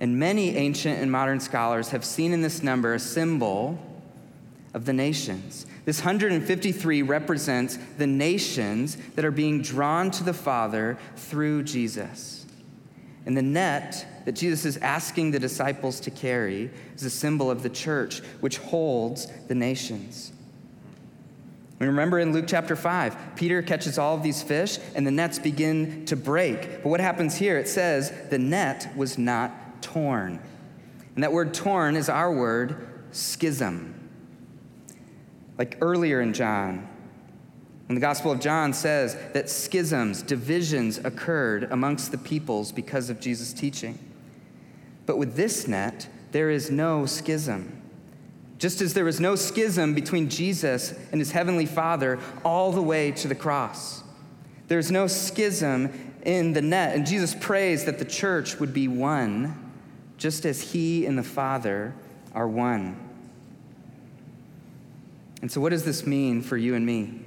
And 0.00 0.18
many 0.18 0.56
ancient 0.56 1.00
and 1.00 1.10
modern 1.10 1.40
scholars 1.40 1.90
have 1.90 2.04
seen 2.04 2.32
in 2.32 2.42
this 2.42 2.62
number 2.62 2.94
a 2.94 2.98
symbol 2.98 3.78
of 4.74 4.84
the 4.84 4.92
nations. 4.92 5.66
This 5.84 6.00
153 6.00 7.02
represents 7.02 7.78
the 7.98 8.06
nations 8.06 8.96
that 9.14 9.24
are 9.24 9.30
being 9.30 9.62
drawn 9.62 10.10
to 10.12 10.24
the 10.24 10.32
Father 10.32 10.98
through 11.16 11.62
Jesus. 11.62 12.44
And 13.26 13.36
the 13.36 13.42
net 13.42 14.06
that 14.24 14.32
Jesus 14.32 14.64
is 14.64 14.76
asking 14.78 15.30
the 15.30 15.38
disciples 15.38 16.00
to 16.00 16.10
carry 16.10 16.70
is 16.94 17.04
a 17.04 17.10
symbol 17.10 17.50
of 17.50 17.62
the 17.62 17.70
church, 17.70 18.20
which 18.40 18.58
holds 18.58 19.28
the 19.48 19.54
nations. 19.54 20.32
We 21.78 21.86
remember 21.86 22.18
in 22.18 22.32
Luke 22.32 22.46
chapter 22.48 22.76
5, 22.76 23.36
Peter 23.36 23.60
catches 23.60 23.98
all 23.98 24.14
of 24.14 24.22
these 24.22 24.42
fish 24.42 24.78
and 24.94 25.06
the 25.06 25.10
nets 25.10 25.38
begin 25.38 26.04
to 26.06 26.16
break. 26.16 26.82
But 26.82 26.88
what 26.88 27.00
happens 27.00 27.36
here? 27.36 27.58
It 27.58 27.68
says 27.68 28.12
the 28.30 28.38
net 28.38 28.96
was 28.96 29.18
not 29.18 29.52
torn. 29.84 30.40
And 31.14 31.22
that 31.22 31.32
word 31.32 31.54
torn 31.54 31.94
is 31.94 32.08
our 32.08 32.32
word 32.32 32.88
schism. 33.12 34.10
Like 35.56 35.78
earlier 35.80 36.20
in 36.20 36.32
John, 36.32 36.88
when 37.86 37.94
the 37.94 38.00
Gospel 38.00 38.32
of 38.32 38.40
John 38.40 38.72
says 38.72 39.16
that 39.34 39.48
schisms, 39.48 40.22
divisions 40.22 40.98
occurred 40.98 41.64
amongst 41.70 42.10
the 42.10 42.18
peoples 42.18 42.72
because 42.72 43.10
of 43.10 43.20
Jesus' 43.20 43.52
teaching. 43.52 43.98
But 45.06 45.18
with 45.18 45.36
this 45.36 45.68
net, 45.68 46.08
there 46.32 46.50
is 46.50 46.70
no 46.70 47.06
schism. 47.06 47.82
Just 48.58 48.80
as 48.80 48.94
there 48.94 49.04
was 49.04 49.20
no 49.20 49.36
schism 49.36 49.94
between 49.94 50.30
Jesus 50.30 50.94
and 51.12 51.20
his 51.20 51.32
heavenly 51.32 51.66
Father 51.66 52.18
all 52.44 52.72
the 52.72 52.82
way 52.82 53.12
to 53.12 53.28
the 53.28 53.34
cross, 53.34 54.02
there's 54.68 54.90
no 54.90 55.06
schism 55.06 55.92
in 56.24 56.54
the 56.54 56.62
net. 56.62 56.96
And 56.96 57.06
Jesus 57.06 57.36
prays 57.38 57.84
that 57.84 57.98
the 57.98 58.04
church 58.04 58.58
would 58.58 58.72
be 58.72 58.88
one, 58.88 59.63
just 60.16 60.46
as 60.46 60.72
he 60.72 61.06
and 61.06 61.18
the 61.18 61.22
Father 61.22 61.94
are 62.34 62.48
one. 62.48 62.96
And 65.42 65.50
so, 65.50 65.60
what 65.60 65.70
does 65.70 65.84
this 65.84 66.06
mean 66.06 66.40
for 66.40 66.56
you 66.56 66.74
and 66.74 66.86
me? 66.86 67.20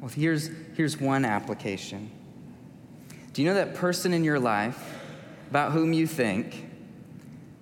Well, 0.00 0.10
here's, 0.10 0.50
here's 0.76 1.00
one 1.00 1.24
application. 1.24 2.10
Do 3.32 3.42
you 3.42 3.48
know 3.48 3.54
that 3.54 3.74
person 3.74 4.12
in 4.12 4.22
your 4.22 4.38
life 4.38 5.00
about 5.50 5.72
whom 5.72 5.92
you 5.92 6.06
think 6.06 6.68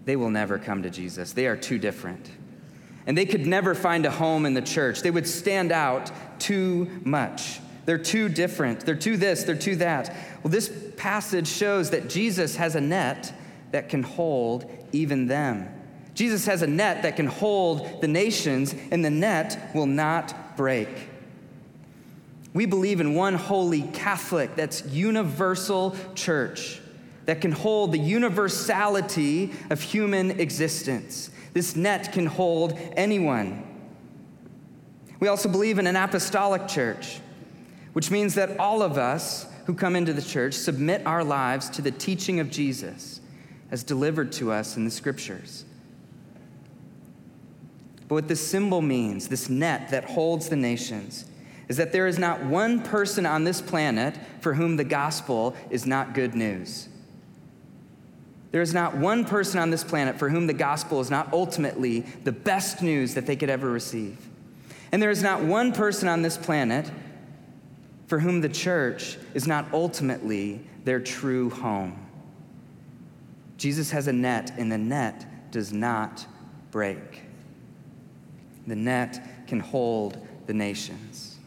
they 0.04 0.16
will 0.16 0.28
never 0.28 0.58
come 0.58 0.82
to 0.82 0.90
Jesus? 0.90 1.32
They 1.32 1.46
are 1.46 1.56
too 1.56 1.78
different. 1.78 2.30
And 3.06 3.16
they 3.16 3.26
could 3.26 3.46
never 3.46 3.74
find 3.74 4.04
a 4.04 4.10
home 4.10 4.44
in 4.44 4.54
the 4.54 4.60
church. 4.62 5.02
They 5.02 5.10
would 5.10 5.26
stand 5.26 5.72
out 5.72 6.10
too 6.38 6.90
much. 7.04 7.60
They're 7.84 7.98
too 7.98 8.28
different. 8.28 8.80
They're 8.80 8.94
too 8.94 9.16
this, 9.16 9.44
they're 9.44 9.56
too 9.56 9.76
that. 9.76 10.14
Well, 10.42 10.50
this 10.50 10.70
passage 10.96 11.48
shows 11.48 11.90
that 11.90 12.08
Jesus 12.08 12.56
has 12.56 12.76
a 12.76 12.80
net 12.80 13.32
that 13.72 13.88
can 13.88 14.02
hold 14.02 14.70
even 14.92 15.26
them. 15.26 15.68
Jesus 16.14 16.46
has 16.46 16.62
a 16.62 16.66
net 16.66 17.02
that 17.02 17.16
can 17.16 17.26
hold 17.26 18.00
the 18.00 18.08
nations, 18.08 18.74
and 18.90 19.04
the 19.04 19.10
net 19.10 19.70
will 19.74 19.86
not 19.86 20.56
break. 20.56 20.88
We 22.54 22.66
believe 22.66 23.00
in 23.00 23.14
one 23.14 23.34
holy 23.34 23.82
Catholic 23.82 24.54
that's 24.54 24.84
universal 24.86 25.96
church 26.14 26.80
that 27.24 27.40
can 27.40 27.52
hold 27.52 27.92
the 27.92 27.98
universality 27.98 29.52
of 29.70 29.80
human 29.80 30.32
existence. 30.32 31.30
This 31.54 31.76
net 31.76 32.12
can 32.12 32.26
hold 32.26 32.78
anyone. 32.94 33.64
We 35.18 35.28
also 35.28 35.48
believe 35.48 35.78
in 35.78 35.86
an 35.86 35.96
apostolic 35.96 36.68
church, 36.68 37.20
which 37.94 38.10
means 38.10 38.34
that 38.34 38.58
all 38.58 38.82
of 38.82 38.98
us 38.98 39.46
who 39.64 39.74
come 39.74 39.96
into 39.96 40.12
the 40.12 40.20
church 40.20 40.54
submit 40.54 41.06
our 41.06 41.24
lives 41.24 41.70
to 41.70 41.82
the 41.82 41.90
teaching 41.90 42.40
of 42.40 42.50
Jesus 42.50 43.21
as 43.72 43.82
delivered 43.82 44.30
to 44.30 44.52
us 44.52 44.76
in 44.76 44.84
the 44.84 44.90
scriptures. 44.90 45.64
But 48.06 48.14
what 48.14 48.28
this 48.28 48.46
symbol 48.46 48.82
means, 48.82 49.28
this 49.28 49.48
net 49.48 49.88
that 49.90 50.04
holds 50.04 50.50
the 50.50 50.56
nations, 50.56 51.24
is 51.68 51.78
that 51.78 51.90
there 51.90 52.06
is 52.06 52.18
not 52.18 52.44
one 52.44 52.82
person 52.82 53.24
on 53.24 53.44
this 53.44 53.62
planet 53.62 54.14
for 54.40 54.52
whom 54.52 54.76
the 54.76 54.84
gospel 54.84 55.56
is 55.70 55.86
not 55.86 56.12
good 56.12 56.34
news. 56.34 56.88
There 58.50 58.60
is 58.60 58.74
not 58.74 58.94
one 58.94 59.24
person 59.24 59.58
on 59.58 59.70
this 59.70 59.82
planet 59.82 60.18
for 60.18 60.28
whom 60.28 60.46
the 60.46 60.52
gospel 60.52 61.00
is 61.00 61.10
not 61.10 61.32
ultimately 61.32 62.00
the 62.24 62.32
best 62.32 62.82
news 62.82 63.14
that 63.14 63.24
they 63.24 63.36
could 63.36 63.48
ever 63.48 63.70
receive. 63.70 64.18
And 64.92 65.00
there 65.00 65.10
is 65.10 65.22
not 65.22 65.42
one 65.42 65.72
person 65.72 66.08
on 66.08 66.20
this 66.20 66.36
planet 66.36 66.90
for 68.06 68.18
whom 68.18 68.42
the 68.42 68.50
church 68.50 69.16
is 69.32 69.46
not 69.46 69.64
ultimately 69.72 70.60
their 70.84 71.00
true 71.00 71.48
home. 71.48 72.01
Jesus 73.62 73.92
has 73.92 74.08
a 74.08 74.12
net, 74.12 74.54
and 74.58 74.72
the 74.72 74.76
net 74.76 75.24
does 75.52 75.72
not 75.72 76.26
break. 76.72 77.22
The 78.66 78.74
net 78.74 79.46
can 79.46 79.60
hold 79.60 80.18
the 80.48 80.52
nations. 80.52 81.38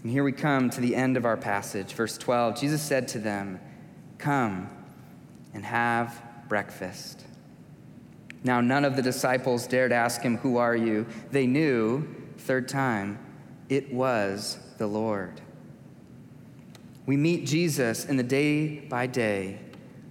And 0.00 0.12
here 0.12 0.22
we 0.22 0.30
come 0.30 0.70
to 0.70 0.80
the 0.80 0.94
end 0.94 1.16
of 1.16 1.24
our 1.24 1.36
passage, 1.36 1.92
verse 1.92 2.16
12. 2.18 2.60
Jesus 2.60 2.80
said 2.80 3.08
to 3.08 3.18
them, 3.18 3.58
Come 4.18 4.70
and 5.52 5.64
have 5.64 6.22
breakfast. 6.48 7.24
Now, 8.44 8.60
none 8.60 8.84
of 8.84 8.94
the 8.94 9.02
disciples 9.02 9.66
dared 9.66 9.90
ask 9.90 10.22
him, 10.22 10.36
Who 10.36 10.58
are 10.58 10.76
you? 10.76 11.04
They 11.32 11.48
knew, 11.48 12.06
third 12.38 12.68
time, 12.68 13.18
it 13.68 13.92
was 13.92 14.60
the 14.78 14.86
Lord. 14.86 15.40
We 17.06 17.16
meet 17.16 17.46
Jesus 17.46 18.04
in 18.04 18.16
the 18.16 18.22
day 18.22 18.80
by 18.80 19.06
day 19.06 19.58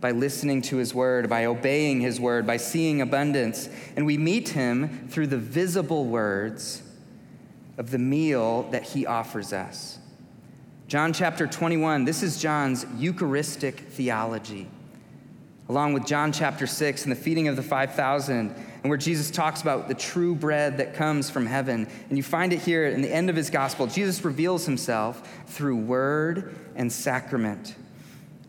by 0.02 0.12
listening 0.12 0.64
to 0.64 0.78
his 0.78 0.96
word, 0.96 1.30
by 1.30 1.46
obeying 1.46 2.02
his 2.02 2.20
word, 2.20 2.46
by 2.48 2.58
seeing 2.58 3.02
abundance. 3.02 3.70
And 3.96 4.06
we 4.06 4.18
meet 4.18 4.50
him 4.50 5.08
through 5.08 5.28
the 5.28 5.38
visible 5.38 6.06
words 6.06 6.82
of 7.78 7.92
the 7.92 8.00
meal 8.00 8.64
that 8.72 8.84
he 8.84 9.06
offers 9.06 9.54
us. 9.54 10.00
John 10.88 11.14
chapter 11.14 11.48
21, 11.48 12.04
this 12.04 12.24
is 12.24 12.42
John's 12.42 12.86
Eucharistic 12.98 13.80
theology, 13.80 14.68
along 15.70 15.94
with 15.94 16.06
John 16.06 16.34
chapter 16.34 16.68
6 16.68 17.04
and 17.04 17.12
the 17.12 17.16
feeding 17.16 17.48
of 17.48 17.56
the 17.56 17.64
5,000, 17.64 18.54
and 18.84 18.90
where 18.90 18.98
Jesus 18.98 19.30
talks 19.30 19.62
about 19.62 19.88
the 19.88 19.94
true 19.94 20.34
bread 20.34 20.78
that 20.78 20.96
comes 20.96 21.30
from 21.30 21.46
heaven. 21.46 21.88
And 22.10 22.18
you 22.18 22.24
find 22.24 22.52
it 22.52 22.62
here 22.62 22.88
in 22.88 23.02
the 23.02 23.14
end 23.14 23.30
of 23.30 23.36
his 23.36 23.50
gospel. 23.50 23.86
Jesus 23.88 24.26
reveals 24.26 24.66
himself 24.66 25.28
through 25.48 25.78
word 25.78 26.56
and 26.76 26.92
sacrament. 26.92 27.76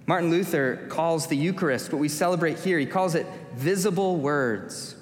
Martin 0.06 0.30
Luther 0.30 0.86
calls 0.88 1.26
the 1.26 1.36
Eucharist, 1.36 1.92
what 1.92 2.00
we 2.00 2.08
celebrate 2.08 2.58
here, 2.58 2.78
he 2.78 2.86
calls 2.86 3.14
it 3.14 3.26
visible 3.54 4.16
words 4.16 4.96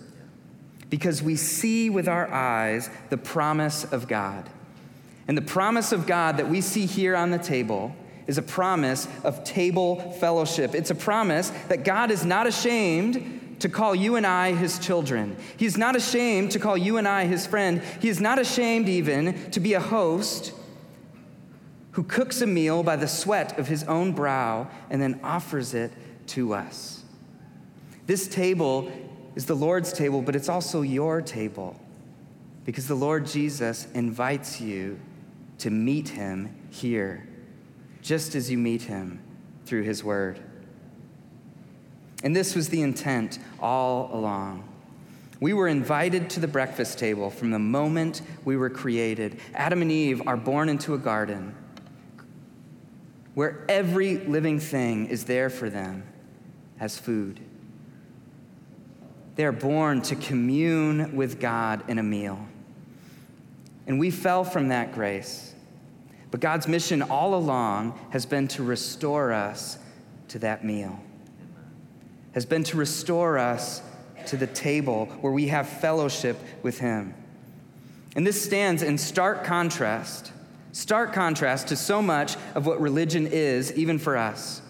because 0.90 1.22
we 1.22 1.36
see 1.36 1.88
with 1.88 2.08
our 2.08 2.30
eyes 2.32 2.90
the 3.08 3.16
promise 3.16 3.84
of 3.84 4.08
God. 4.08 4.50
And 5.28 5.38
the 5.38 5.42
promise 5.42 5.92
of 5.92 6.06
God 6.06 6.36
that 6.38 6.48
we 6.48 6.60
see 6.60 6.86
here 6.86 7.14
on 7.14 7.30
the 7.30 7.38
table 7.38 7.94
is 8.26 8.36
a 8.36 8.42
promise 8.42 9.06
of 9.22 9.44
table 9.44 10.12
fellowship. 10.14 10.74
It's 10.74 10.90
a 10.90 10.94
promise 10.94 11.50
that 11.68 11.84
God 11.84 12.10
is 12.10 12.24
not 12.24 12.46
ashamed 12.46 13.39
to 13.60 13.68
call 13.68 13.94
you 13.94 14.16
and 14.16 14.26
I 14.26 14.52
his 14.52 14.78
children. 14.78 15.36
He's 15.56 15.78
not 15.78 15.96
ashamed 15.96 16.50
to 16.52 16.58
call 16.58 16.76
you 16.76 16.96
and 16.96 17.06
I 17.06 17.26
his 17.26 17.46
friend. 17.46 17.82
He 18.00 18.08
is 18.08 18.20
not 18.20 18.38
ashamed 18.38 18.88
even 18.88 19.50
to 19.52 19.60
be 19.60 19.74
a 19.74 19.80
host 19.80 20.52
who 21.92 22.02
cooks 22.04 22.40
a 22.40 22.46
meal 22.46 22.82
by 22.82 22.96
the 22.96 23.08
sweat 23.08 23.58
of 23.58 23.68
his 23.68 23.84
own 23.84 24.12
brow 24.12 24.68
and 24.90 25.00
then 25.00 25.20
offers 25.22 25.74
it 25.74 25.92
to 26.28 26.54
us. 26.54 27.02
This 28.06 28.28
table 28.28 28.90
is 29.34 29.46
the 29.46 29.54
Lord's 29.54 29.92
table, 29.92 30.22
but 30.22 30.34
it's 30.34 30.48
also 30.48 30.82
your 30.82 31.20
table 31.20 31.78
because 32.64 32.86
the 32.86 32.94
Lord 32.94 33.26
Jesus 33.26 33.86
invites 33.94 34.60
you 34.60 34.98
to 35.58 35.70
meet 35.70 36.08
him 36.08 36.54
here, 36.70 37.28
just 38.00 38.34
as 38.34 38.50
you 38.50 38.58
meet 38.58 38.82
him 38.82 39.20
through 39.66 39.82
his 39.82 40.02
word. 40.02 40.40
And 42.22 42.36
this 42.36 42.54
was 42.54 42.68
the 42.68 42.82
intent 42.82 43.38
all 43.58 44.10
along. 44.12 44.64
We 45.40 45.54
were 45.54 45.68
invited 45.68 46.28
to 46.30 46.40
the 46.40 46.48
breakfast 46.48 46.98
table 46.98 47.30
from 47.30 47.50
the 47.50 47.58
moment 47.58 48.20
we 48.44 48.56
were 48.56 48.68
created. 48.68 49.40
Adam 49.54 49.80
and 49.80 49.90
Eve 49.90 50.26
are 50.26 50.36
born 50.36 50.68
into 50.68 50.92
a 50.92 50.98
garden 50.98 51.54
where 53.34 53.64
every 53.68 54.18
living 54.18 54.60
thing 54.60 55.06
is 55.06 55.24
there 55.24 55.48
for 55.48 55.70
them 55.70 56.02
as 56.78 56.98
food. 56.98 57.40
They 59.36 59.44
are 59.44 59.52
born 59.52 60.02
to 60.02 60.16
commune 60.16 61.16
with 61.16 61.40
God 61.40 61.88
in 61.88 61.98
a 61.98 62.02
meal. 62.02 62.46
And 63.86 63.98
we 63.98 64.10
fell 64.10 64.44
from 64.44 64.68
that 64.68 64.92
grace. 64.92 65.54
But 66.30 66.40
God's 66.40 66.68
mission 66.68 67.00
all 67.02 67.34
along 67.34 67.98
has 68.10 68.26
been 68.26 68.46
to 68.48 68.62
restore 68.62 69.32
us 69.32 69.78
to 70.28 70.38
that 70.40 70.64
meal, 70.64 71.00
has 72.32 72.46
been 72.46 72.64
to 72.64 72.76
restore 72.76 73.38
us 73.38 73.82
to 74.26 74.36
the 74.36 74.46
table 74.46 75.06
where 75.20 75.32
we 75.32 75.48
have 75.48 75.68
fellowship 75.68 76.38
with 76.62 76.78
Him. 76.78 77.14
And 78.16 78.26
this 78.26 78.42
stands 78.42 78.82
in 78.82 78.98
stark 78.98 79.44
contrast, 79.44 80.32
stark 80.72 81.12
contrast 81.12 81.68
to 81.68 81.76
so 81.76 82.02
much 82.02 82.36
of 82.54 82.66
what 82.66 82.80
religion 82.80 83.26
is, 83.26 83.72
even 83.72 83.98
for 83.98 84.16
us. 84.16 84.62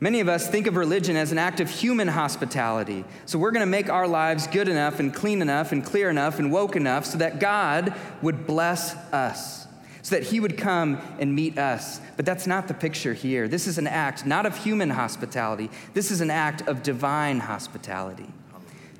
Many 0.00 0.20
of 0.20 0.28
us 0.28 0.48
think 0.48 0.66
of 0.66 0.76
religion 0.76 1.16
as 1.16 1.32
an 1.32 1.38
act 1.38 1.60
of 1.60 1.70
human 1.70 2.08
hospitality. 2.08 3.04
So 3.26 3.38
we're 3.38 3.52
going 3.52 3.60
to 3.60 3.66
make 3.66 3.88
our 3.88 4.06
lives 4.06 4.46
good 4.46 4.68
enough 4.68 5.00
and 5.00 5.14
clean 5.14 5.40
enough 5.40 5.72
and 5.72 5.84
clear 5.84 6.10
enough 6.10 6.38
and 6.38 6.52
woke 6.52 6.76
enough 6.76 7.06
so 7.06 7.18
that 7.18 7.40
God 7.40 7.94
would 8.20 8.46
bless 8.46 8.94
us, 9.14 9.63
so 10.04 10.14
that 10.14 10.24
He 10.24 10.38
would 10.38 10.56
come 10.56 11.00
and 11.18 11.34
meet 11.34 11.58
us. 11.58 12.00
But 12.16 12.26
that's 12.26 12.46
not 12.46 12.68
the 12.68 12.74
picture 12.74 13.14
here. 13.14 13.48
This 13.48 13.66
is 13.66 13.78
an 13.78 13.88
act 13.88 14.24
not 14.24 14.46
of 14.46 14.56
human 14.56 14.90
hospitality, 14.90 15.70
this 15.94 16.12
is 16.12 16.20
an 16.20 16.30
act 16.30 16.68
of 16.68 16.84
divine 16.84 17.40
hospitality. 17.40 18.28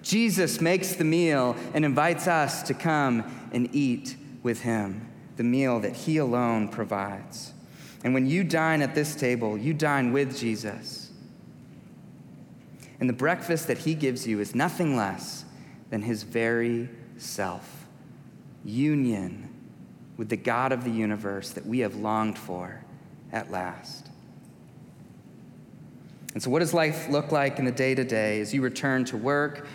Jesus 0.02 0.60
makes 0.60 0.94
the 0.94 1.04
meal 1.04 1.56
and 1.72 1.84
invites 1.84 2.26
us 2.26 2.62
to 2.64 2.74
come 2.74 3.24
and 3.52 3.68
eat 3.72 4.16
with 4.42 4.62
Him, 4.62 5.08
the 5.36 5.44
meal 5.44 5.78
that 5.80 5.94
He 5.94 6.16
alone 6.16 6.68
provides. 6.68 7.52
And 8.02 8.12
when 8.12 8.26
you 8.26 8.42
dine 8.42 8.82
at 8.82 8.94
this 8.94 9.14
table, 9.14 9.56
you 9.56 9.72
dine 9.72 10.12
with 10.12 10.36
Jesus. 10.36 11.10
And 13.00 13.08
the 13.08 13.14
breakfast 13.14 13.66
that 13.66 13.78
he 13.78 13.94
gives 13.94 14.26
you 14.26 14.40
is 14.40 14.54
nothing 14.54 14.96
less 14.96 15.44
than 15.90 16.02
his 16.02 16.22
very 16.22 16.88
self 17.18 17.86
union 18.64 19.53
with 20.16 20.28
the 20.28 20.36
God 20.36 20.72
of 20.72 20.84
the 20.84 20.90
universe 20.90 21.50
that 21.50 21.66
we 21.66 21.80
have 21.80 21.96
longed 21.96 22.38
for 22.38 22.84
at 23.32 23.50
last. 23.50 24.08
And 26.34 26.42
so, 26.42 26.50
what 26.50 26.60
does 26.60 26.74
life 26.74 27.08
look 27.08 27.32
like 27.32 27.58
in 27.58 27.64
the 27.64 27.72
day 27.72 27.94
to 27.94 28.04
day 28.04 28.40
as 28.40 28.52
you 28.52 28.60
return 28.62 29.04
to 29.06 29.16
work 29.16 29.66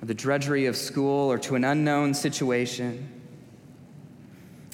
or 0.00 0.06
the 0.06 0.14
drudgery 0.14 0.66
of 0.66 0.76
school 0.76 1.30
or 1.30 1.38
to 1.38 1.56
an 1.56 1.64
unknown 1.64 2.14
situation? 2.14 3.12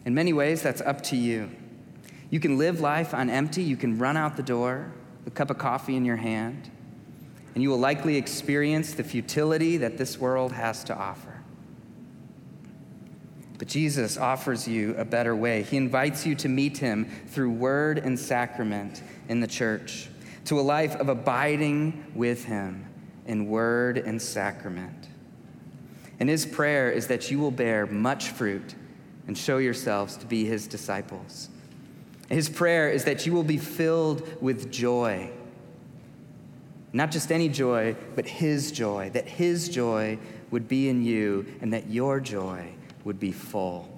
In 0.05 0.15
many 0.15 0.33
ways, 0.33 0.63
that's 0.63 0.81
up 0.81 1.03
to 1.05 1.17
you. 1.17 1.51
You 2.31 2.41
can 2.41 2.59
live 2.59 2.81
life 2.81 3.15
on 3.15 3.31
empty. 3.31 3.63
You 3.63 3.77
can 3.77 3.99
run 3.99 4.17
out 4.17 4.37
the 4.37 4.43
door, 4.43 4.93
a 5.27 5.31
cup 5.31 5.51
of 5.51 5.59
coffee 5.59 5.97
in 5.97 6.05
your 6.05 6.17
hand, 6.17 6.71
and 7.55 7.63
you 7.63 7.71
will 7.71 7.79
likely 7.79 8.17
experience 8.17 8.95
the 8.95 9.05
futility 9.05 9.77
that 9.79 9.99
this 9.99 10.19
world 10.19 10.53
has 10.53 10.85
to 10.85 10.97
offer. 10.97 11.32
But 13.63 13.69
Jesus 13.69 14.19
offers 14.19 14.67
you 14.67 14.93
a 14.97 15.05
better 15.05 15.37
way. 15.37 15.63
He 15.63 15.77
invites 15.77 16.27
you 16.27 16.35
to 16.35 16.49
meet 16.49 16.79
him 16.79 17.09
through 17.29 17.53
word 17.53 17.97
and 17.97 18.19
sacrament 18.19 19.05
in 19.29 19.39
the 19.39 19.47
church, 19.47 20.09
to 20.47 20.59
a 20.59 20.63
life 20.63 20.97
of 20.97 21.09
abiding 21.09 22.07
with 22.13 22.45
him 22.45 22.85
in 23.25 23.47
word 23.47 23.99
and 23.99 24.21
sacrament. 24.21 25.07
And 26.19 26.29
his 26.29 26.45
prayer 26.45 26.91
is 26.91 27.07
that 27.07 27.31
you 27.31 27.39
will 27.39 27.53
bear 27.53 27.87
much 27.87 28.31
fruit 28.31 28.75
and 29.29 29.39
show 29.39 29.59
yourselves 29.59 30.17
to 30.17 30.27
be 30.27 30.45
his 30.45 30.67
disciples. 30.67 31.49
His 32.29 32.49
prayer 32.49 32.91
is 32.91 33.05
that 33.05 33.27
you 33.27 33.33
will 33.33 33.45
be 33.45 33.59
filled 33.59 34.43
with 34.43 34.73
joy. 34.73 35.31
Not 36.93 37.13
just 37.13 37.31
any 37.31 37.49
joy, 37.49 37.95
but 38.17 38.27
His 38.27 38.73
joy, 38.73 39.11
that 39.11 39.29
His 39.29 39.69
joy 39.69 40.19
would 40.51 40.67
be 40.67 40.89
in 40.89 41.05
you 41.05 41.47
and 41.61 41.73
that 41.73 41.89
your 41.89 42.19
joy 42.19 42.75
would 43.05 43.19
be 43.19 43.33
full. 43.33 43.89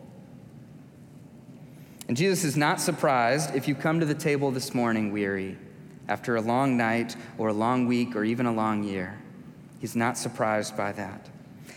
And 2.09 2.17
Jesus 2.17 2.45
is 2.45 2.57
not 2.57 2.81
surprised 2.81 3.55
if 3.55 3.67
you 3.67 3.75
come 3.75 4.01
to 4.01 4.07
the 4.07 4.14
table 4.14 4.51
this 4.51 4.75
morning 4.75 5.11
weary 5.11 5.57
after 6.09 6.37
a 6.37 6.40
long 6.40 6.77
night 6.77 7.17
or 7.38 7.49
a 7.49 7.53
long 7.53 7.87
week 7.87 8.14
or 8.14 8.25
even 8.25 8.47
a 8.47 8.53
long 8.53 8.85
year. 8.85 9.19
He's 9.81 9.97
not 9.97 10.19
surprised 10.19 10.77
by 10.77 10.93
that. 10.93 11.29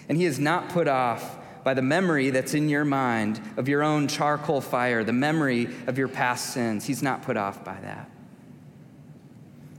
And 0.10 0.18
He 0.18 0.26
is 0.26 0.40
not 0.40 0.70
put 0.70 0.88
off 0.88 1.38
by 1.64 1.74
the 1.74 1.82
memory 1.82 2.30
that's 2.30 2.54
in 2.54 2.70
your 2.70 2.86
mind 2.86 3.42
of 3.58 3.68
your 3.68 3.84
own 3.84 4.08
charcoal 4.08 4.62
fire, 4.62 5.04
the 5.04 5.14
memory 5.14 5.68
of 5.88 5.98
your 5.98 6.08
past 6.08 6.54
sins. 6.54 6.86
He's 6.86 7.04
not 7.04 7.24
put 7.24 7.36
off 7.36 7.66
by 7.66 7.78
that. 7.82 8.10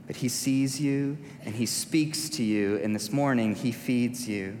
But 0.07 0.17
He 0.17 0.29
sees 0.29 0.79
you 0.79 1.17
and 1.45 1.55
He 1.55 1.65
speaks 1.65 2.29
to 2.29 2.43
you, 2.43 2.77
and 2.77 2.93
this 2.93 3.11
morning 3.11 3.55
He 3.55 3.71
feeds 3.71 4.27
you. 4.27 4.57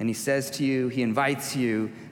And 0.00 0.08
He 0.08 0.14
says 0.14 0.50
to 0.52 0.64
you, 0.64 0.88
He 0.88 1.02
invites 1.02 1.56
you, 1.56 1.90